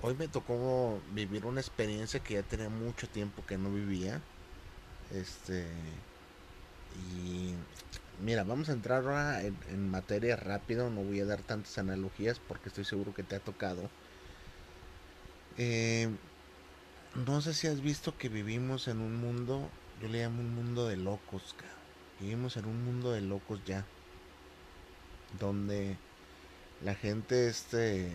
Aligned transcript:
Hoy 0.00 0.14
me 0.14 0.28
tocó 0.28 1.00
vivir 1.12 1.44
una 1.44 1.60
experiencia 1.60 2.20
que 2.20 2.34
ya 2.34 2.42
tenía 2.42 2.68
mucho 2.68 3.08
tiempo 3.08 3.44
que 3.46 3.58
no 3.58 3.70
vivía. 3.70 4.20
Este. 5.12 5.66
Y. 7.16 7.54
Mira, 8.22 8.44
vamos 8.44 8.68
a 8.68 8.72
entrar 8.72 9.02
ahora 9.02 9.42
en, 9.42 9.90
materia 9.90 10.36
rápido. 10.36 10.88
No 10.90 11.02
voy 11.02 11.20
a 11.20 11.24
dar 11.24 11.42
tantas 11.42 11.78
analogías 11.78 12.38
porque 12.38 12.68
estoy 12.68 12.84
seguro 12.84 13.12
que 13.14 13.24
te 13.24 13.36
ha 13.36 13.40
tocado. 13.40 13.90
Eh, 15.56 16.08
no 17.26 17.40
sé 17.40 17.54
si 17.54 17.66
has 17.66 17.80
visto 17.80 18.16
que 18.16 18.28
vivimos 18.28 18.86
en 18.86 19.00
un 19.00 19.16
mundo. 19.16 19.68
Yo 20.00 20.08
le 20.08 20.22
llamo 20.22 20.40
un 20.40 20.54
mundo 20.54 20.86
de 20.86 20.96
locos, 20.96 21.56
Vivimos 22.20 22.56
en 22.56 22.66
un 22.66 22.84
mundo 22.84 23.12
de 23.12 23.20
locos 23.20 23.60
ya. 23.66 23.84
Donde 25.40 25.96
la 26.84 26.94
gente, 26.94 27.48
este 27.48 28.12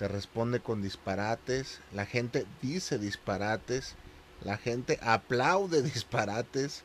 te 0.00 0.08
responde 0.08 0.60
con 0.60 0.80
disparates, 0.80 1.80
la 1.92 2.06
gente 2.06 2.46
dice 2.62 2.98
disparates, 2.98 3.96
la 4.42 4.56
gente 4.56 4.98
aplaude 5.02 5.82
disparates, 5.94 6.84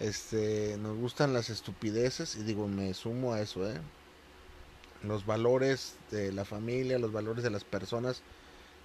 este, 0.00 0.76
nos 0.80 0.96
gustan 0.98 1.32
las 1.32 1.48
estupideces 1.48 2.34
y 2.34 2.42
digo, 2.42 2.66
me 2.66 2.92
sumo 2.92 3.34
a 3.34 3.40
eso, 3.40 3.70
¿eh? 3.70 3.80
Los 5.04 5.26
valores 5.26 5.94
de 6.10 6.32
la 6.32 6.44
familia, 6.44 6.98
los 6.98 7.12
valores 7.12 7.44
de 7.44 7.50
las 7.50 7.62
personas 7.62 8.20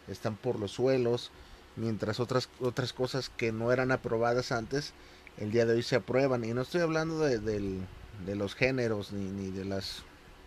están 0.07 0.35
por 0.35 0.59
los 0.59 0.69
suelos, 0.69 1.31
mientras 1.75 2.19
otras, 2.19 2.49
otras 2.59 2.93
cosas 2.93 3.31
que 3.35 3.51
no 3.51 3.71
eran 3.71 3.91
aprobadas 3.91 4.51
antes, 4.51 4.93
el 5.39 5.49
día 5.49 5.65
de 5.65 5.73
hoy 5.73 5.81
se 5.81 5.95
aprueban. 5.95 6.43
Y 6.43 6.53
no 6.53 6.61
estoy 6.61 6.81
hablando 6.81 7.17
de, 7.17 7.39
de 7.39 8.35
los 8.35 8.53
géneros 8.53 9.11
ni, 9.11 9.25
ni 9.25 9.49
de 9.49 9.65
las 9.65 10.03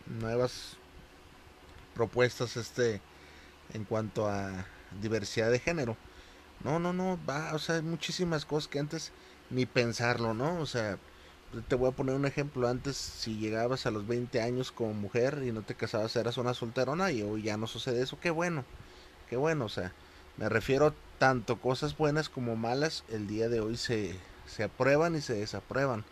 nuevas 0.06 0.76
propuestas 1.98 2.56
este 2.56 3.00
en 3.74 3.84
cuanto 3.84 4.28
a 4.28 4.66
diversidad 5.00 5.50
de 5.50 5.58
género. 5.58 5.96
No, 6.64 6.78
no, 6.78 6.92
no, 6.92 7.18
va, 7.28 7.54
o 7.54 7.58
sea, 7.58 7.76
hay 7.76 7.82
muchísimas 7.82 8.44
cosas 8.44 8.68
que 8.68 8.78
antes 8.80 9.12
ni 9.50 9.66
pensarlo, 9.66 10.34
¿no? 10.34 10.60
O 10.60 10.66
sea, 10.66 10.98
te 11.68 11.76
voy 11.76 11.88
a 11.90 11.92
poner 11.96 12.14
un 12.14 12.26
ejemplo, 12.26 12.68
antes 12.68 12.96
si 12.96 13.36
llegabas 13.38 13.86
a 13.86 13.90
los 13.90 14.06
20 14.06 14.40
años 14.42 14.72
como 14.72 14.92
mujer 14.94 15.42
y 15.44 15.52
no 15.52 15.62
te 15.62 15.74
casabas 15.74 16.14
eras 16.16 16.36
una 16.36 16.54
solterona 16.54 17.10
y 17.12 17.22
hoy 17.22 17.42
ya 17.42 17.56
no 17.56 17.66
sucede 17.66 18.02
eso, 18.02 18.18
qué 18.20 18.30
bueno, 18.30 18.64
qué 19.30 19.36
bueno, 19.36 19.66
o 19.66 19.68
sea, 19.68 19.92
me 20.36 20.48
refiero 20.48 20.94
tanto 21.18 21.60
cosas 21.60 21.96
buenas 21.96 22.28
como 22.28 22.56
malas, 22.56 23.04
el 23.08 23.26
día 23.26 23.48
de 23.48 23.60
hoy 23.60 23.76
se, 23.76 24.14
se 24.46 24.64
aprueban 24.64 25.16
y 25.16 25.20
se 25.20 25.34
desaprueban. 25.34 26.04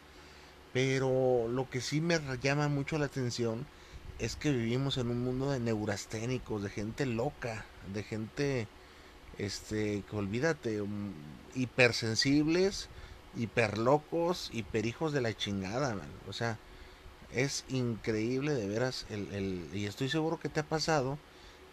Pero 0.72 1.48
lo 1.48 1.70
que 1.70 1.80
sí 1.80 2.00
me 2.00 2.20
llama 2.42 2.68
mucho 2.68 2.98
la 2.98 3.06
atención 3.06 3.66
es 4.18 4.36
que 4.36 4.50
vivimos 4.50 4.96
en 4.98 5.10
un 5.10 5.22
mundo 5.22 5.50
de 5.50 5.60
neurasténicos, 5.60 6.62
de 6.62 6.70
gente 6.70 7.06
loca, 7.06 7.66
de 7.92 8.02
gente, 8.02 8.66
este, 9.38 10.02
que 10.08 10.16
olvídate, 10.16 10.80
um, 10.80 11.12
hipersensibles, 11.54 12.88
hiperlocos, 13.36 14.50
hiperhijos 14.52 15.12
de 15.12 15.20
la 15.20 15.36
chingada, 15.36 15.96
o 16.28 16.32
sea, 16.32 16.58
es 17.32 17.64
increíble 17.68 18.54
de 18.54 18.66
veras, 18.66 19.06
el, 19.10 19.32
el, 19.34 19.68
y 19.74 19.86
estoy 19.86 20.08
seguro 20.08 20.40
que 20.40 20.48
te 20.48 20.60
ha 20.60 20.64
pasado, 20.64 21.18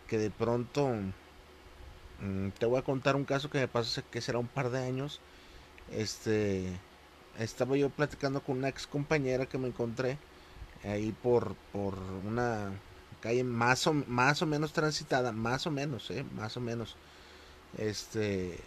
que 0.08 0.18
de 0.18 0.30
pronto, 0.30 0.90
mm, 2.20 2.50
te 2.60 2.66
voy 2.66 2.80
a 2.80 2.84
contar 2.84 3.16
un 3.16 3.26
caso 3.26 3.50
que 3.50 3.60
me 3.60 3.68
pasó 3.68 4.02
que 4.12 4.22
será 4.22 4.40
un 4.40 4.48
par 4.48 4.70
de 4.70 4.80
años, 4.80 5.22
este, 5.92 6.80
estaba 7.40 7.78
yo 7.78 7.90
platicando 7.90 8.42
con 8.44 8.58
una 8.58 8.70
ex 8.70 8.88
compañera 8.88 9.46
que 9.46 9.58
me 9.58 9.68
encontré, 9.70 10.18
ahí 10.84 11.14
por, 11.24 11.56
por 11.72 11.96
una 12.26 12.72
calle 13.22 13.44
más 13.44 13.88
o, 13.88 13.94
más 13.94 14.42
o 14.42 14.46
menos 14.46 14.74
transitada, 14.74 15.32
más 15.32 15.66
o 15.68 15.72
menos, 15.72 16.10
eh, 16.12 16.26
más 16.36 16.58
o 16.58 16.62
menos. 16.62 16.96
Este, 17.78 18.60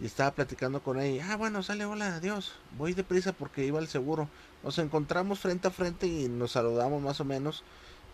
y 0.00 0.06
estaba 0.06 0.30
platicando 0.32 0.82
con 0.82 1.00
ella, 1.00 1.26
ah, 1.30 1.36
bueno, 1.36 1.62
sale, 1.62 1.84
hola, 1.84 2.16
adiós, 2.16 2.52
voy 2.76 2.94
deprisa 2.94 3.32
porque 3.32 3.64
iba 3.66 3.78
al 3.78 3.88
seguro. 3.88 4.28
Nos 4.64 4.78
encontramos 4.78 5.40
frente 5.40 5.68
a 5.68 5.70
frente 5.70 6.06
y 6.06 6.28
nos 6.28 6.52
saludamos 6.52 7.02
más 7.02 7.20
o 7.20 7.24
menos. 7.24 7.62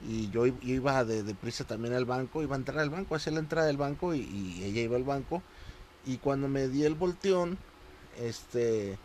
Y 0.07 0.29
yo 0.31 0.47
iba 0.47 1.05
de 1.05 1.23
deprisa 1.23 1.65
también 1.65 1.95
al 1.95 2.05
banco, 2.05 2.43
iba 2.43 2.57
a 2.57 2.59
entrar 2.59 2.81
al 2.81 2.91
banco, 2.91 3.15
hacia 3.15 3.33
la 3.33 3.39
entrada 3.39 3.67
del 3.67 3.77
banco 3.77 4.15
y 4.15 4.63
ella 4.63 4.83
iba 4.83 4.97
al 4.97 5.05
banco. 5.05 5.43
Y 6.05 6.19
cuando 6.19 6.49
me 6.49 6.69
di 6.69 6.85
el 6.85 6.95
volteón, 6.95 7.57
este, 8.21 8.99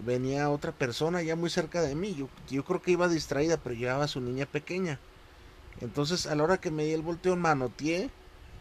venía 0.00 0.50
otra 0.50 0.72
persona 0.72 1.22
ya 1.22 1.36
muy 1.36 1.50
cerca 1.50 1.82
de 1.82 1.94
mí. 1.94 2.14
Yo, 2.14 2.28
yo 2.48 2.64
creo 2.64 2.82
que 2.82 2.92
iba 2.92 3.08
distraída, 3.08 3.56
pero 3.56 3.74
llevaba 3.74 4.04
a 4.04 4.08
su 4.08 4.20
niña 4.20 4.46
pequeña. 4.46 4.98
Entonces, 5.80 6.26
a 6.26 6.34
la 6.34 6.44
hora 6.44 6.60
que 6.60 6.70
me 6.70 6.84
di 6.84 6.92
el 6.92 7.02
volteo, 7.02 7.36
manoteé 7.36 8.10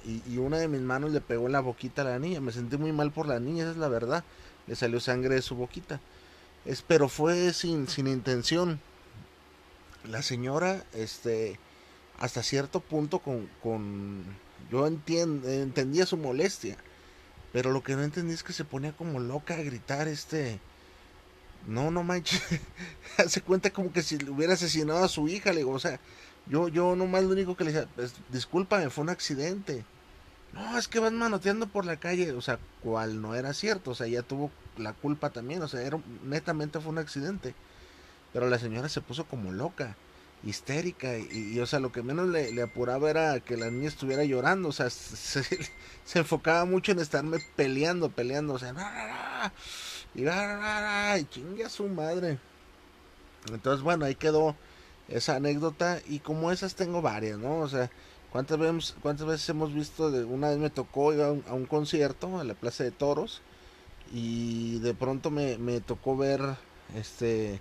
y, 0.05 0.21
y, 0.27 0.38
una 0.38 0.57
de 0.57 0.67
mis 0.67 0.81
manos 0.81 1.11
le 1.11 1.21
pegó 1.21 1.45
en 1.45 1.53
la 1.53 1.61
boquita 1.61 2.01
a 2.01 2.05
la 2.05 2.19
niña. 2.19 2.41
Me 2.41 2.51
sentí 2.51 2.77
muy 2.77 2.91
mal 2.91 3.11
por 3.11 3.27
la 3.27 3.39
niña, 3.39 3.63
esa 3.63 3.71
es 3.71 3.77
la 3.77 3.88
verdad. 3.88 4.23
Le 4.67 4.75
salió 4.75 4.99
sangre 4.99 5.35
de 5.35 5.41
su 5.41 5.55
boquita. 5.55 5.99
Es, 6.66 6.81
pero 6.81 7.09
fue 7.09 7.53
sin, 7.53 7.88
sin 7.88 8.07
intención. 8.07 8.79
La 10.05 10.21
señora, 10.21 10.83
este, 10.94 11.59
hasta 12.19 12.44
cierto 12.44 12.79
punto 12.79 13.19
con, 13.19 13.50
con 13.61 14.23
yo 14.71 14.88
entiendo, 14.88 15.50
entendía 15.50 16.05
su 16.05 16.17
molestia. 16.17 16.77
Pero 17.51 17.71
lo 17.71 17.83
que 17.83 17.95
no 17.95 18.03
entendí 18.03 18.33
es 18.33 18.44
que 18.44 18.53
se 18.53 18.65
ponía 18.65 18.94
como 18.94 19.19
loca 19.19 19.53
a 19.53 19.61
gritar, 19.61 20.07
este, 20.07 20.59
no, 21.68 21.91
no 21.91 22.03
manches. 22.03 22.41
Hace 23.18 23.41
cuenta 23.41 23.72
como 23.72 23.91
que 23.91 24.01
si 24.01 24.18
le 24.18 24.29
hubiera 24.29 24.53
asesinado 24.53 25.03
a 25.03 25.07
su 25.07 25.28
hija. 25.28 25.51
Le 25.51 25.59
digo, 25.59 25.72
o 25.72 25.79
sea, 25.79 26.00
yo, 26.47 26.68
yo 26.68 26.96
nomás 26.96 27.24
lo 27.24 27.31
único 27.31 27.56
que 27.56 27.63
le 27.63 27.72
decía, 27.72 27.90
pues, 27.96 28.13
discúlpame, 28.29 28.90
fue 28.90 29.03
un 29.03 29.09
accidente. 29.09 29.85
No, 30.53 30.78
es 30.78 30.88
que 30.88 31.00
vas 31.00 31.12
manoteando 31.12 31.68
por 31.68 31.85
la 31.85 31.97
calle. 31.97 32.31
O 32.34 32.41
sea, 32.41 32.59
cual 32.81 33.22
no 33.22 33.35
era 33.35 33.53
cierto. 33.53 33.91
O 33.91 33.96
sea, 33.96 34.07
ella 34.07 34.24
tuvo 34.24 34.51
la 34.78 34.94
culpa 34.94 35.29
también. 35.29 35.62
O 35.62 35.68
sea, 35.68 35.81
era, 35.81 36.00
netamente 36.24 36.79
fue 36.79 36.91
un 36.91 37.00
accidente. 37.00 37.56
Pero 38.34 38.50
la 38.50 38.59
señora 38.59 38.90
se 38.90 39.01
puso 39.01 39.25
como 39.25 39.51
loca, 39.51 39.95
histérica. 40.44 41.18
Y, 41.18 41.59
o 41.59 41.66
sea, 41.66 41.80
lo 41.80 41.91
que 41.91 42.03
menos 42.03 42.28
le, 42.30 42.62
apuraba 42.62 43.09
era 43.09 43.40
que 43.40 43.57
la 43.57 43.72
niña 43.72 43.88
estuviera 43.88 44.24
llorando. 44.25 44.69
O 44.69 44.74
sea, 44.74 44.90
se, 44.91 45.44
se 46.03 46.19
enfocaba 46.19 46.66
mucho 46.66 46.91
en 46.91 47.00
estarme 47.00 47.40
peleando, 47.56 48.09
peleando. 48.09 48.53
O 48.53 48.59
sea, 48.59 48.74
no, 48.74 48.81
y, 50.16 50.24
y 50.24 51.25
chingue 51.25 51.66
a 51.66 51.69
su 51.69 51.88
madre. 51.88 52.40
Entonces, 53.51 53.84
bueno, 53.84 54.06
ahí 54.06 54.16
quedó 54.16 54.56
esa 55.07 55.36
anécdota. 55.36 56.00
Y 56.07 56.19
como 56.19 56.51
esas 56.51 56.75
tengo 56.75 57.01
varias, 57.01 57.38
¿no? 57.38 57.60
O 57.60 57.69
sea, 57.69 57.89
¿cuántas 58.31 58.57
veces, 58.57 58.95
cuántas 59.01 59.27
veces 59.27 59.50
hemos 59.50 59.74
visto? 59.74 60.12
De, 60.12 60.24
una 60.24 60.50
vez 60.50 60.57
me 60.57 60.69
tocó 60.69 61.13
ir 61.13 61.21
a 61.21 61.31
un, 61.31 61.65
concierto 61.65 62.39
a 62.39 62.44
la 62.44 62.54
Plaza 62.54 62.83
de 62.83 62.92
Toros. 62.92 63.42
Y 64.12 64.80
de 64.80 64.94
pronto 64.94 65.31
me, 65.31 65.57
me 65.57 65.81
tocó 65.81 66.16
ver, 66.16 66.42
este, 66.95 67.59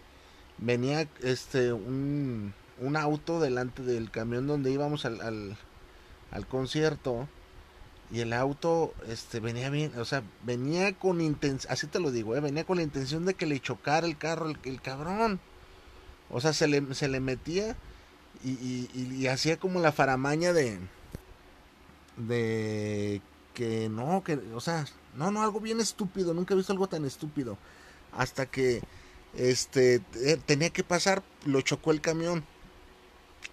venía 0.58 1.08
este, 1.22 1.72
un, 1.72 2.52
un 2.80 2.96
auto 2.96 3.40
delante 3.40 3.82
del 3.82 4.10
camión 4.10 4.46
donde 4.46 4.70
íbamos 4.70 5.06
al, 5.06 5.20
al, 5.22 5.56
al 6.30 6.46
concierto 6.46 7.28
y 8.12 8.20
el 8.20 8.34
auto 8.34 8.92
este 9.08 9.40
venía 9.40 9.70
bien, 9.70 9.98
o 9.98 10.04
sea, 10.04 10.22
venía 10.44 10.92
con 10.92 11.22
intención, 11.22 11.72
así 11.72 11.86
te 11.86 11.98
lo 11.98 12.10
digo, 12.10 12.36
¿eh? 12.36 12.40
venía 12.40 12.64
con 12.64 12.76
la 12.76 12.82
intención 12.82 13.24
de 13.24 13.32
que 13.32 13.46
le 13.46 13.58
chocara 13.58 14.06
el 14.06 14.18
carro, 14.18 14.52
el, 14.64 14.82
cabrón. 14.82 15.40
O 16.30 16.40
sea, 16.40 16.52
se 16.52 16.68
le, 16.68 16.94
se 16.94 17.08
le 17.08 17.20
metía 17.20 17.74
y, 18.44 18.88
y, 18.94 19.26
hacía 19.28 19.58
como 19.58 19.80
la 19.80 19.92
faramaña 19.92 20.52
de, 20.52 20.78
de 22.16 23.22
que 23.54 23.88
no, 23.88 24.22
que, 24.24 24.34
o 24.54 24.60
sea, 24.60 24.84
no, 25.16 25.30
no, 25.30 25.42
algo 25.42 25.60
bien 25.60 25.80
estúpido, 25.80 26.34
nunca 26.34 26.52
he 26.52 26.56
visto 26.56 26.72
algo 26.72 26.88
tan 26.88 27.06
estúpido. 27.06 27.56
Hasta 28.12 28.44
que, 28.44 28.82
este, 29.34 30.00
tenía 30.44 30.70
que 30.70 30.84
pasar, 30.84 31.22
lo 31.46 31.62
chocó 31.62 31.92
el 31.92 32.02
camión. 32.02 32.44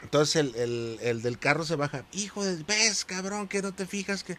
Entonces 0.01 0.35
el, 0.37 0.55
el, 0.55 0.99
el, 1.01 1.21
del 1.21 1.37
carro 1.37 1.65
se 1.65 1.75
baja, 1.75 2.05
hijo 2.13 2.43
de, 2.43 2.63
ves, 2.63 3.05
cabrón, 3.05 3.47
que 3.47 3.61
no 3.61 3.73
te 3.73 3.85
fijas 3.85 4.23
que... 4.23 4.37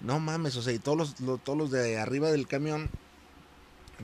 No 0.00 0.18
mames, 0.18 0.56
o 0.56 0.62
sea, 0.62 0.72
y 0.72 0.78
todos 0.78 0.96
los, 0.96 1.42
todos 1.44 1.58
los 1.58 1.70
de 1.70 1.98
arriba 1.98 2.30
del 2.30 2.46
camión 2.46 2.88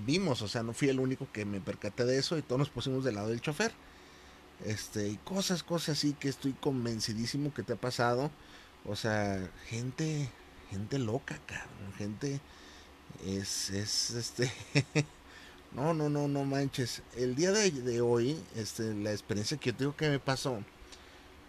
vimos, 0.05 0.43
o 0.43 0.49
sea, 0.49 0.63
no 0.63 0.75
fui 0.75 0.89
el 0.89 1.01
único 1.01 1.27
que 1.33 1.47
me 1.47 1.61
percaté 1.61 2.05
de 2.05 2.19
eso 2.19 2.37
y 2.37 2.43
todos 2.43 2.59
nos 2.59 2.69
pusimos 2.69 3.03
del 3.03 3.15
lado 3.15 3.29
del 3.29 3.41
chofer. 3.41 3.73
Este, 4.65 5.09
y 5.09 5.17
cosas, 5.17 5.63
cosas 5.63 5.99
así 5.99 6.13
que 6.15 6.29
estoy 6.29 6.53
convencidísimo 6.53 7.53
que 7.53 7.63
te 7.63 7.75
ha 7.75 7.77
pasado. 7.77 8.31
O 8.85 8.95
sea, 8.95 9.51
gente, 9.67 10.31
gente 10.71 10.99
loca, 10.99 11.39
cabrón, 11.47 11.93
gente 11.97 12.41
es, 13.27 13.71
es, 13.71 14.11
este, 14.11 14.53
no, 15.73 15.95
no, 15.95 16.09
no, 16.09 16.29
no 16.29 16.45
manches. 16.45 17.03
El 17.17 17.35
día 17.35 17.53
de, 17.53 18.01
hoy, 18.01 18.39
este, 18.55 18.95
la 18.95 19.13
experiencia 19.13 19.57
que 19.57 19.71
yo 19.71 19.77
tengo 19.77 19.97
que 19.97 20.09
me 20.09 20.19
pasó 20.19 20.63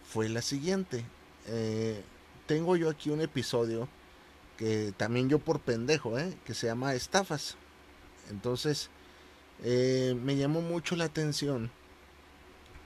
fue 0.07 0.29
la 0.29 0.41
siguiente. 0.41 1.03
Eh, 1.47 2.01
tengo 2.45 2.75
yo 2.75 2.89
aquí 2.89 3.09
un 3.09 3.21
episodio 3.21 3.87
que 4.57 4.93
también 4.97 5.29
yo 5.29 5.39
por 5.39 5.59
pendejo, 5.59 6.17
¿eh? 6.17 6.35
que 6.45 6.53
se 6.53 6.67
llama 6.67 6.95
Estafas. 6.95 7.55
Entonces, 8.29 8.89
eh, 9.63 10.17
me 10.23 10.35
llamó 10.35 10.61
mucho 10.61 10.95
la 10.95 11.05
atención 11.05 11.71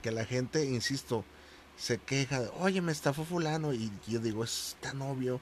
que 0.01 0.11
la 0.11 0.25
gente, 0.25 0.65
insisto, 0.65 1.23
se 1.77 1.97
queja 1.97 2.41
de, 2.41 2.49
oye, 2.59 2.81
me 2.81 2.91
estafó 2.91 3.23
fulano, 3.23 3.73
y 3.73 3.91
yo 4.07 4.19
digo, 4.19 4.43
es 4.43 4.75
tan 4.81 5.01
obvio. 5.01 5.39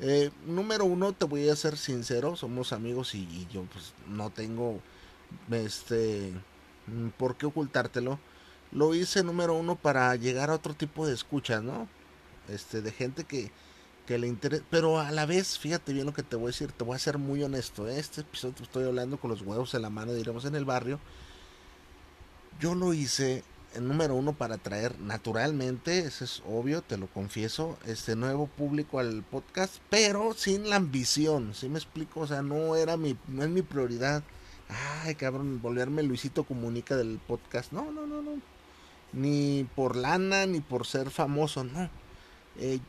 Eh, 0.00 0.30
número 0.46 0.84
uno, 0.84 1.12
te 1.12 1.26
voy 1.26 1.48
a 1.48 1.56
ser 1.56 1.76
sincero, 1.76 2.36
somos 2.36 2.72
amigos 2.72 3.14
y, 3.14 3.20
y, 3.20 3.46
yo 3.52 3.62
pues 3.72 3.94
no 4.08 4.30
tengo 4.30 4.80
este 5.50 6.32
mm, 6.88 7.08
por 7.10 7.36
qué 7.36 7.46
ocultártelo. 7.46 8.18
Lo 8.72 8.94
hice 8.94 9.22
número 9.22 9.54
uno 9.54 9.76
para 9.76 10.14
llegar 10.16 10.50
a 10.50 10.54
otro 10.54 10.74
tipo 10.74 11.06
de 11.06 11.14
escuchas, 11.14 11.62
¿no? 11.62 11.88
Este, 12.48 12.80
de 12.80 12.90
gente 12.90 13.24
que, 13.24 13.50
que 14.06 14.18
le 14.18 14.26
interesa. 14.26 14.64
Pero 14.70 14.98
a 14.98 15.10
la 15.10 15.26
vez, 15.26 15.58
fíjate 15.58 15.92
bien 15.92 16.06
lo 16.06 16.14
que 16.14 16.22
te 16.22 16.36
voy 16.36 16.46
a 16.46 16.52
decir, 16.52 16.72
te 16.72 16.84
voy 16.84 16.96
a 16.96 16.98
ser 16.98 17.18
muy 17.18 17.42
honesto. 17.42 17.88
¿eh? 17.88 17.98
Este 17.98 18.22
episodio 18.22 18.54
estoy 18.62 18.84
hablando 18.84 19.18
con 19.18 19.30
los 19.30 19.42
huevos 19.42 19.74
en 19.74 19.82
la 19.82 19.90
mano, 19.90 20.14
diremos 20.14 20.44
en 20.44 20.54
el 20.54 20.64
barrio. 20.64 20.98
Yo 22.60 22.74
lo 22.74 22.94
hice 22.94 23.44
en 23.74 23.88
número 23.88 24.14
uno 24.14 24.32
para 24.32 24.58
traer 24.58 24.98
naturalmente, 25.00 26.00
eso 26.00 26.24
es 26.24 26.42
obvio, 26.46 26.82
te 26.82 26.96
lo 26.96 27.06
confieso, 27.06 27.78
este 27.86 28.16
nuevo 28.16 28.46
público 28.46 28.98
al 28.98 29.22
podcast, 29.22 29.76
pero 29.88 30.34
sin 30.34 30.68
la 30.68 30.76
ambición, 30.76 31.54
¿sí 31.54 31.68
me 31.68 31.78
explico? 31.78 32.20
O 32.20 32.26
sea, 32.26 32.42
no 32.42 32.76
era 32.76 32.96
mi, 32.96 33.16
no 33.28 33.42
es 33.42 33.48
mi 33.48 33.62
prioridad. 33.62 34.22
Ay, 35.04 35.14
cabrón, 35.14 35.60
volverme 35.60 36.02
Luisito 36.02 36.44
Comunica 36.44 36.96
del 36.96 37.20
podcast. 37.26 37.72
No, 37.72 37.90
no, 37.90 38.06
no, 38.06 38.22
no. 38.22 38.51
Ni 39.12 39.66
por 39.76 39.96
lana, 39.96 40.46
ni 40.46 40.60
por 40.60 40.86
ser 40.86 41.10
famoso, 41.10 41.64
no. 41.64 41.90
Eh, 42.58 42.80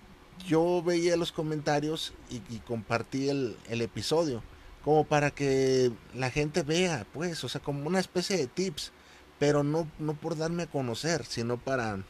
yo 0.47 0.81
veía 0.83 1.17
los 1.17 1.31
comentarios 1.31 2.13
y, 2.29 2.59
compartí 2.59 3.29
el, 3.29 3.57
episodio 3.69 4.43
como 4.83 5.05
para 5.05 5.31
que 5.31 5.91
la 6.13 6.29
gente 6.29 6.61
vea, 6.61 7.05
pues, 7.13 7.43
o 7.45 7.49
sea, 7.49 7.61
como 7.61 7.87
una 7.87 8.01
especie 8.01 8.35
de 8.37 8.47
tips, 8.47 8.91
pero 9.39 9.63
no, 9.63 9.87
no 9.97 10.13
por 10.13 10.35
darme 10.37 10.63
a 10.63 10.69
conocer, 10.69 11.25
sino 11.25 11.57
para, 11.57 12.03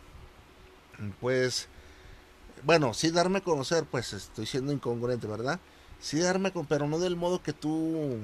pues, 1.21 1.67
bueno, 2.63 2.95
sí 2.95 3.11
darme 3.11 3.39
a 3.39 3.43
conocer, 3.43 3.85
pues 3.85 4.13
estoy 4.13 4.47
siendo 4.47 4.71
incongruente, 4.71 5.27
¿verdad? 5.27 5.59
Sí 5.99 6.17
darme, 6.19 6.51
con, 6.51 6.65
pero 6.65 6.87
no 6.87 6.97
del 6.97 7.15
modo 7.15 7.43
que 7.43 7.53
tú 7.53 8.17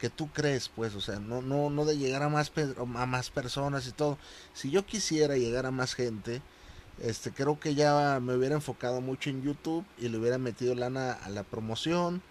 que 0.00 0.10
tú 0.10 0.28
crees, 0.32 0.68
pues, 0.70 0.94
o 0.94 1.00
sea, 1.00 1.20
no 1.20 1.42
no 1.42 1.70
no 1.70 1.84
de 1.84 1.98
llegar 1.98 2.22
a 2.22 2.28
más 2.28 2.52
a 2.76 3.06
más 3.06 3.30
personas 3.30 3.86
y 3.86 3.92
todo. 3.92 4.18
Si 4.54 4.70
yo 4.70 4.86
quisiera 4.86 5.36
llegar 5.36 5.66
a 5.66 5.70
más 5.70 5.94
gente, 5.94 6.42
este, 7.00 7.32
creo 7.32 7.58
que 7.60 7.74
ya 7.74 8.20
me 8.20 8.34
hubiera 8.34 8.54
enfocado 8.56 9.00
mucho 9.00 9.30
en 9.30 9.42
YouTube 9.42 9.84
y 9.98 10.08
le 10.08 10.18
hubiera 10.18 10.38
metido 10.38 10.74
lana 10.74 11.12
a 11.12 11.30
la 11.30 11.44
promoción. 11.44 12.22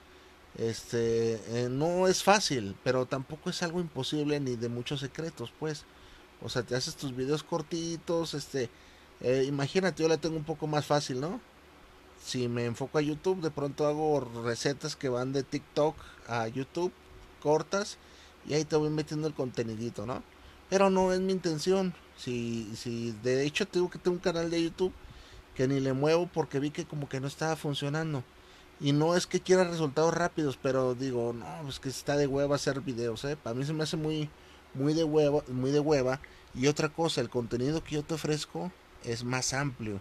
Este, 0.58 1.36
eh, 1.66 1.70
no 1.70 2.08
es 2.08 2.24
fácil, 2.24 2.76
pero 2.84 3.06
tampoco 3.06 3.50
es 3.50 3.64
algo 3.64 3.80
imposible 3.80 4.40
ni 4.40 4.56
de 4.56 4.70
muchos 4.70 5.00
secretos, 5.02 5.54
pues. 5.60 5.86
O 6.42 6.50
sea, 6.50 6.64
te 6.64 6.76
haces 6.76 6.96
tus 6.96 7.16
videos 7.16 7.44
cortitos, 7.44 8.34
este, 8.34 8.70
eh, 9.22 9.46
imagínate, 9.48 10.04
yo 10.04 10.10
la 10.10 10.18
tengo 10.18 10.38
un 10.38 10.44
poco 10.46 10.68
más 10.68 10.86
fácil, 10.86 11.20
¿no? 11.22 11.42
Si 12.24 12.48
me 12.48 12.66
enfoco 12.66 12.98
a 12.98 13.02
YouTube, 13.02 13.42
de 13.42 13.52
pronto 13.52 13.88
hago 13.88 14.20
recetas 14.46 14.96
que 14.96 15.10
van 15.10 15.34
de 15.34 15.44
TikTok 15.44 15.96
a 16.28 16.48
YouTube, 16.48 16.92
cortas, 17.40 17.98
y 18.48 18.54
ahí 18.54 18.66
te 18.66 18.76
voy 18.76 18.90
metiendo 18.90 19.28
el 19.28 19.34
contenidito, 19.34 20.06
¿no? 20.06 20.24
Pero 20.70 20.90
no 20.90 21.12
es 21.14 21.20
mi 21.20 21.34
intención. 21.34 21.94
Si, 22.18 22.70
si 22.76 23.12
de 23.24 23.46
hecho 23.46 23.68
tengo 23.68 23.90
que 23.90 23.98
tener 23.98 24.18
un 24.18 24.24
canal 24.24 24.50
de 24.50 24.64
YouTube 24.64 24.94
que 25.56 25.68
ni 25.68 25.80
le 25.80 25.94
muevo 25.94 26.30
porque 26.32 26.60
vi 26.60 26.72
que 26.72 26.86
como 26.86 27.10
que 27.10 27.20
no 27.20 27.28
estaba 27.28 27.56
funcionando. 27.56 28.24
Y 28.80 28.94
no 28.94 29.16
es 29.16 29.28
que 29.28 29.42
quiera 29.42 29.66
resultados 29.66 30.14
rápidos, 30.14 30.58
pero 30.62 30.96
digo, 30.96 31.34
no, 31.34 31.68
es 31.68 31.80
que 31.80 31.90
está 31.90 32.16
de 32.16 32.28
hueva 32.28 32.56
hacer 32.56 32.80
videos, 32.80 33.26
¿eh? 33.26 33.36
Para 33.36 33.54
mí 33.54 33.66
se 33.66 33.74
me 33.74 33.84
hace 33.84 33.98
muy, 33.98 34.30
muy 34.74 34.94
de 34.94 35.04
hueva, 35.04 35.44
muy 35.50 35.72
de 35.72 35.82
hueva. 35.82 36.22
Y 36.56 36.68
otra 36.68 36.90
cosa, 36.90 37.20
el 37.20 37.30
contenido 37.30 37.84
que 37.84 37.96
yo 37.96 38.04
te 38.04 38.14
ofrezco 38.14 38.72
es 39.04 39.24
más 39.24 39.54
amplio. 39.54 40.00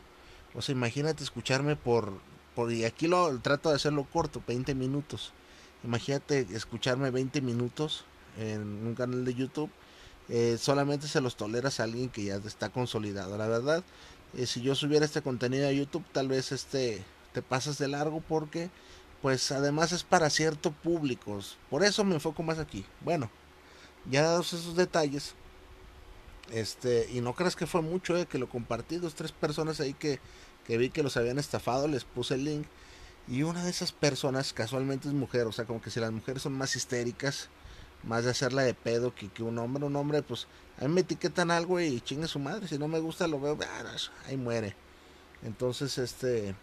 O 0.55 0.62
sea, 0.62 0.75
imagínate 0.75 1.25
escucharme 1.25 1.75
por, 1.76 2.12
por 2.55 2.73
y 2.73 2.84
aquí 2.84 3.08
lo 3.08 3.37
trato 3.41 3.70
de 3.70 3.76
hacerlo 3.76 4.06
corto, 4.12 4.43
20 4.46 4.75
minutos. 4.75 5.32
Imagínate 5.84 6.46
escucharme 6.52 7.10
20 7.10 7.40
minutos 7.40 8.04
en 8.38 8.60
un 8.86 8.94
canal 8.94 9.25
de 9.25 9.34
YouTube 9.34 9.70
eh, 10.28 10.58
solamente 10.60 11.08
se 11.08 11.20
los 11.20 11.36
toleras 11.36 11.80
a 11.80 11.84
alguien 11.84 12.10
que 12.10 12.25
ya 12.25 12.36
está 12.36 12.69
consolidado. 12.69 13.38
La 13.38 13.48
verdad, 13.48 13.82
eh, 14.34 14.46
si 14.46 14.60
yo 14.60 14.75
subiera 14.75 15.04
este 15.04 15.22
contenido 15.22 15.66
a 15.69 15.72
YouTube, 15.72 16.04
tal 16.12 16.28
vez 16.28 16.52
este 16.52 17.02
te 17.32 17.42
pasas 17.42 17.78
de 17.78 17.88
largo 17.88 18.20
porque, 18.20 18.70
pues 19.22 19.52
además 19.52 19.92
es 19.92 20.04
para 20.04 20.30
cierto 20.30 20.72
público. 20.72 21.40
Por 21.70 21.82
eso 21.82 22.04
me 22.04 22.14
enfoco 22.14 22.42
más 22.42 22.58
aquí. 22.58 22.84
Bueno, 23.00 23.31
ya 24.10 24.22
dados 24.22 24.52
esos 24.52 24.76
detalles, 24.76 25.34
este, 26.50 27.08
y 27.12 27.20
no 27.20 27.34
creas 27.34 27.56
que 27.56 27.66
fue 27.66 27.82
mucho, 27.82 28.16
eh, 28.16 28.26
que 28.26 28.38
lo 28.38 28.48
compartí, 28.48 28.96
dos, 28.96 29.14
tres 29.14 29.32
personas 29.32 29.81
ahí 29.81 29.94
que, 29.94 30.20
que 30.66 30.78
vi 30.78 30.90
que 30.90 31.02
los 31.02 31.16
habían 31.16 31.38
estafado, 31.38 31.88
les 31.88 32.04
puse 32.04 32.34
el 32.34 32.44
link. 32.44 32.66
Y 33.30 33.42
una 33.42 33.62
de 33.62 33.70
esas 33.70 33.92
personas 33.92 34.52
casualmente 34.52 35.08
es 35.08 35.14
mujer, 35.14 35.46
o 35.46 35.52
sea, 35.52 35.66
como 35.66 35.82
que 35.82 35.90
si 35.90 36.00
las 36.00 36.12
mujeres 36.12 36.42
son 36.42 36.54
más 36.54 36.76
histéricas, 36.76 37.48
más 38.04 38.25
de 38.25 38.30
hacerla 38.30 38.62
de 38.62 38.75
pedo 38.75 39.14
que, 39.14 39.28
que 39.28 39.42
un 39.42 39.58
hombre. 39.58 39.84
Un 39.84 39.96
hombre, 39.96 40.22
pues, 40.22 40.46
a 40.80 40.86
mí 40.86 40.94
me 40.94 41.02
etiquetan 41.02 41.50
algo 41.50 41.80
y 41.80 42.00
chingue 42.00 42.28
su 42.28 42.38
madre. 42.38 42.69
Si 42.69 42.78
no 42.78 42.88
me 42.88 43.00
gusta, 43.00 43.26
lo 43.26 43.40
veo, 43.40 43.58
ah, 43.62 43.96
ahí 44.26 44.36
muere. 44.36 44.74
Entonces, 45.43 45.98
este, 45.98 46.55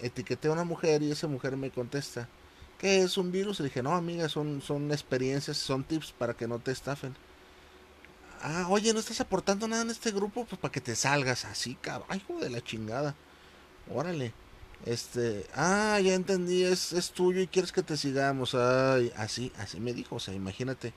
etiqueté 0.00 0.48
a 0.48 0.52
una 0.52 0.64
mujer 0.64 1.02
y 1.02 1.12
esa 1.12 1.28
mujer 1.28 1.56
me 1.56 1.70
contesta, 1.70 2.28
¿qué 2.78 3.02
es 3.02 3.16
un 3.16 3.30
virus? 3.32 3.60
Le 3.60 3.66
dije, 3.66 3.82
no, 3.82 3.94
amiga, 3.94 4.28
son, 4.28 4.60
son 4.60 4.90
experiencias, 4.90 5.56
son 5.56 5.84
tips 5.84 6.12
para 6.12 6.34
que 6.34 6.48
no 6.48 6.58
te 6.58 6.72
estafen. 6.72 7.14
Ah, 8.42 8.66
oye, 8.68 8.92
¿no 8.92 8.98
estás 8.98 9.20
aportando 9.20 9.68
nada 9.68 9.82
en 9.82 9.90
este 9.90 10.10
grupo? 10.10 10.44
Pues 10.44 10.60
para 10.60 10.72
que 10.72 10.80
te 10.80 10.96
salgas 10.96 11.44
así, 11.44 11.76
cabrón. 11.76 12.16
Hijo 12.16 12.40
de 12.40 12.50
la 12.50 12.60
chingada. 12.60 13.14
Órale. 13.88 14.34
Este, 14.84 15.46
ah, 15.54 16.00
ya 16.02 16.14
entendí, 16.14 16.64
es, 16.64 16.92
es 16.92 17.12
tuyo 17.12 17.40
y 17.40 17.46
quieres 17.46 17.72
que 17.72 17.82
te 17.82 17.96
sigamos. 17.96 18.54
Ay, 18.54 19.12
así, 19.16 19.52
así 19.58 19.80
me 19.80 19.92
dijo, 19.92 20.16
o 20.16 20.20
sea, 20.20 20.34
imagínate. 20.34 20.92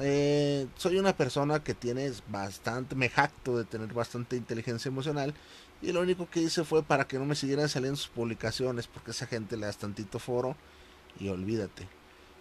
Eh, 0.00 0.66
soy 0.76 0.98
una 0.98 1.16
persona 1.16 1.64
que 1.64 1.74
tiene 1.74 2.12
bastante, 2.28 2.94
me 2.94 3.08
jacto 3.08 3.56
de 3.58 3.64
tener 3.64 3.92
bastante 3.92 4.36
inteligencia 4.36 4.88
emocional. 4.88 5.34
Y 5.82 5.92
lo 5.92 6.00
único 6.02 6.28
que 6.28 6.40
hice 6.42 6.64
fue 6.64 6.82
para 6.82 7.06
que 7.08 7.18
no 7.18 7.24
me 7.24 7.34
siguieran 7.34 7.68
saliendo 7.68 7.96
sus 7.96 8.08
publicaciones, 8.08 8.86
porque 8.86 9.12
esa 9.12 9.26
gente 9.26 9.56
le 9.56 9.66
das 9.66 9.78
tantito 9.78 10.18
foro 10.18 10.56
y 11.18 11.28
olvídate. 11.28 11.88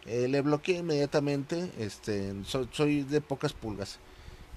Eh, 0.05 0.27
le 0.27 0.41
bloqueé 0.41 0.79
inmediatamente, 0.79 1.71
este, 1.77 2.33
soy 2.71 3.03
de 3.03 3.21
pocas 3.21 3.53
pulgas. 3.53 3.99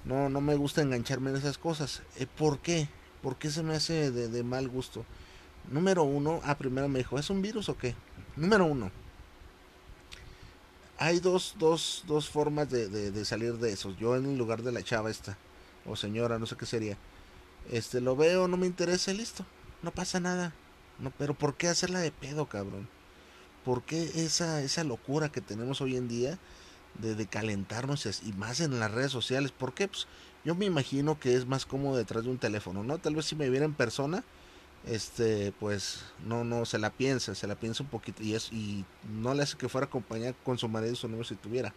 No, 0.05 0.29
no 0.29 0.41
me 0.41 0.55
gusta 0.55 0.81
engancharme 0.81 1.29
en 1.31 1.37
esas 1.37 1.57
cosas. 1.57 2.01
Eh, 2.17 2.27
¿Por 2.27 2.59
qué? 2.59 2.89
¿Por 3.21 3.37
qué 3.37 3.49
se 3.49 3.63
me 3.63 3.75
hace 3.75 4.11
de 4.11 4.43
mal 4.43 4.67
gusto? 4.67 5.05
Número 5.69 6.03
uno, 6.03 6.41
ah, 6.43 6.57
primero 6.57 6.87
me 6.87 6.99
dijo, 6.99 7.17
¿es 7.17 7.29
un 7.29 7.41
virus 7.41 7.69
o 7.69 7.77
qué? 7.77 7.95
Número 8.35 8.65
uno, 8.65 8.91
hay 10.97 11.19
dos, 11.19 11.55
dos, 11.59 12.03
dos 12.07 12.29
formas 12.29 12.69
de, 12.69 13.25
salir 13.25 13.55
de 13.55 13.73
eso. 13.73 13.95
Yo 13.99 14.15
en 14.15 14.25
el 14.25 14.37
lugar 14.37 14.63
de 14.63 14.71
la 14.71 14.83
chava 14.83 15.11
esta, 15.11 15.37
o 15.85 15.95
señora, 15.95 16.39
no 16.39 16.45
sé 16.45 16.55
qué 16.55 16.65
sería. 16.65 16.97
Este, 17.71 17.99
lo 17.99 18.15
veo, 18.15 18.47
no 18.47 18.55
me 18.57 18.67
interesa 18.67 19.11
listo. 19.11 19.45
No 19.81 19.91
pasa 19.91 20.19
nada. 20.19 20.53
No, 20.99 21.11
pero 21.17 21.33
¿por 21.33 21.55
qué 21.55 21.67
hacerla 21.67 21.99
de 21.99 22.11
pedo, 22.11 22.47
cabrón? 22.47 22.87
¿Por 23.65 23.83
qué 23.83 24.11
esa, 24.15 24.61
esa 24.61 24.83
locura 24.83 25.29
que 25.29 25.41
tenemos 25.41 25.81
hoy 25.81 25.97
en 25.97 26.07
día 26.07 26.37
de, 26.99 27.15
de 27.15 27.27
calentarnos 27.27 28.05
y 28.23 28.31
más 28.33 28.59
en 28.59 28.79
las 28.79 28.91
redes 28.91 29.11
sociales? 29.11 29.51
¿Por 29.51 29.73
qué? 29.73 29.87
Pues 29.87 30.07
yo 30.45 30.55
me 30.55 30.65
imagino 30.65 31.19
que 31.19 31.35
es 31.35 31.45
más 31.45 31.65
cómodo 31.65 31.97
detrás 31.97 32.23
de 32.23 32.29
un 32.29 32.37
teléfono, 32.37 32.83
¿no? 32.83 32.97
Tal 32.97 33.15
vez 33.15 33.25
si 33.25 33.35
me 33.35 33.49
viera 33.49 33.65
en 33.65 33.73
persona, 33.73 34.23
este 34.85 35.53
pues 35.59 36.01
no 36.25 36.43
no 36.43 36.65
se 36.65 36.77
la 36.77 36.89
piensa 36.89 37.35
se 37.35 37.47
la 37.47 37.55
piensa 37.55 37.83
un 37.83 37.89
poquito 37.89 38.21
y 38.21 38.35
es 38.35 38.51
y 38.51 38.85
no 39.09 39.33
le 39.33 39.43
hace 39.43 39.57
que 39.57 39.69
fuera 39.69 39.87
acompañada 39.87 40.33
con 40.43 40.57
su 40.57 40.67
marido 40.67 40.95
su 40.95 41.07
novio 41.07 41.23
si 41.23 41.35
tuviera 41.35 41.73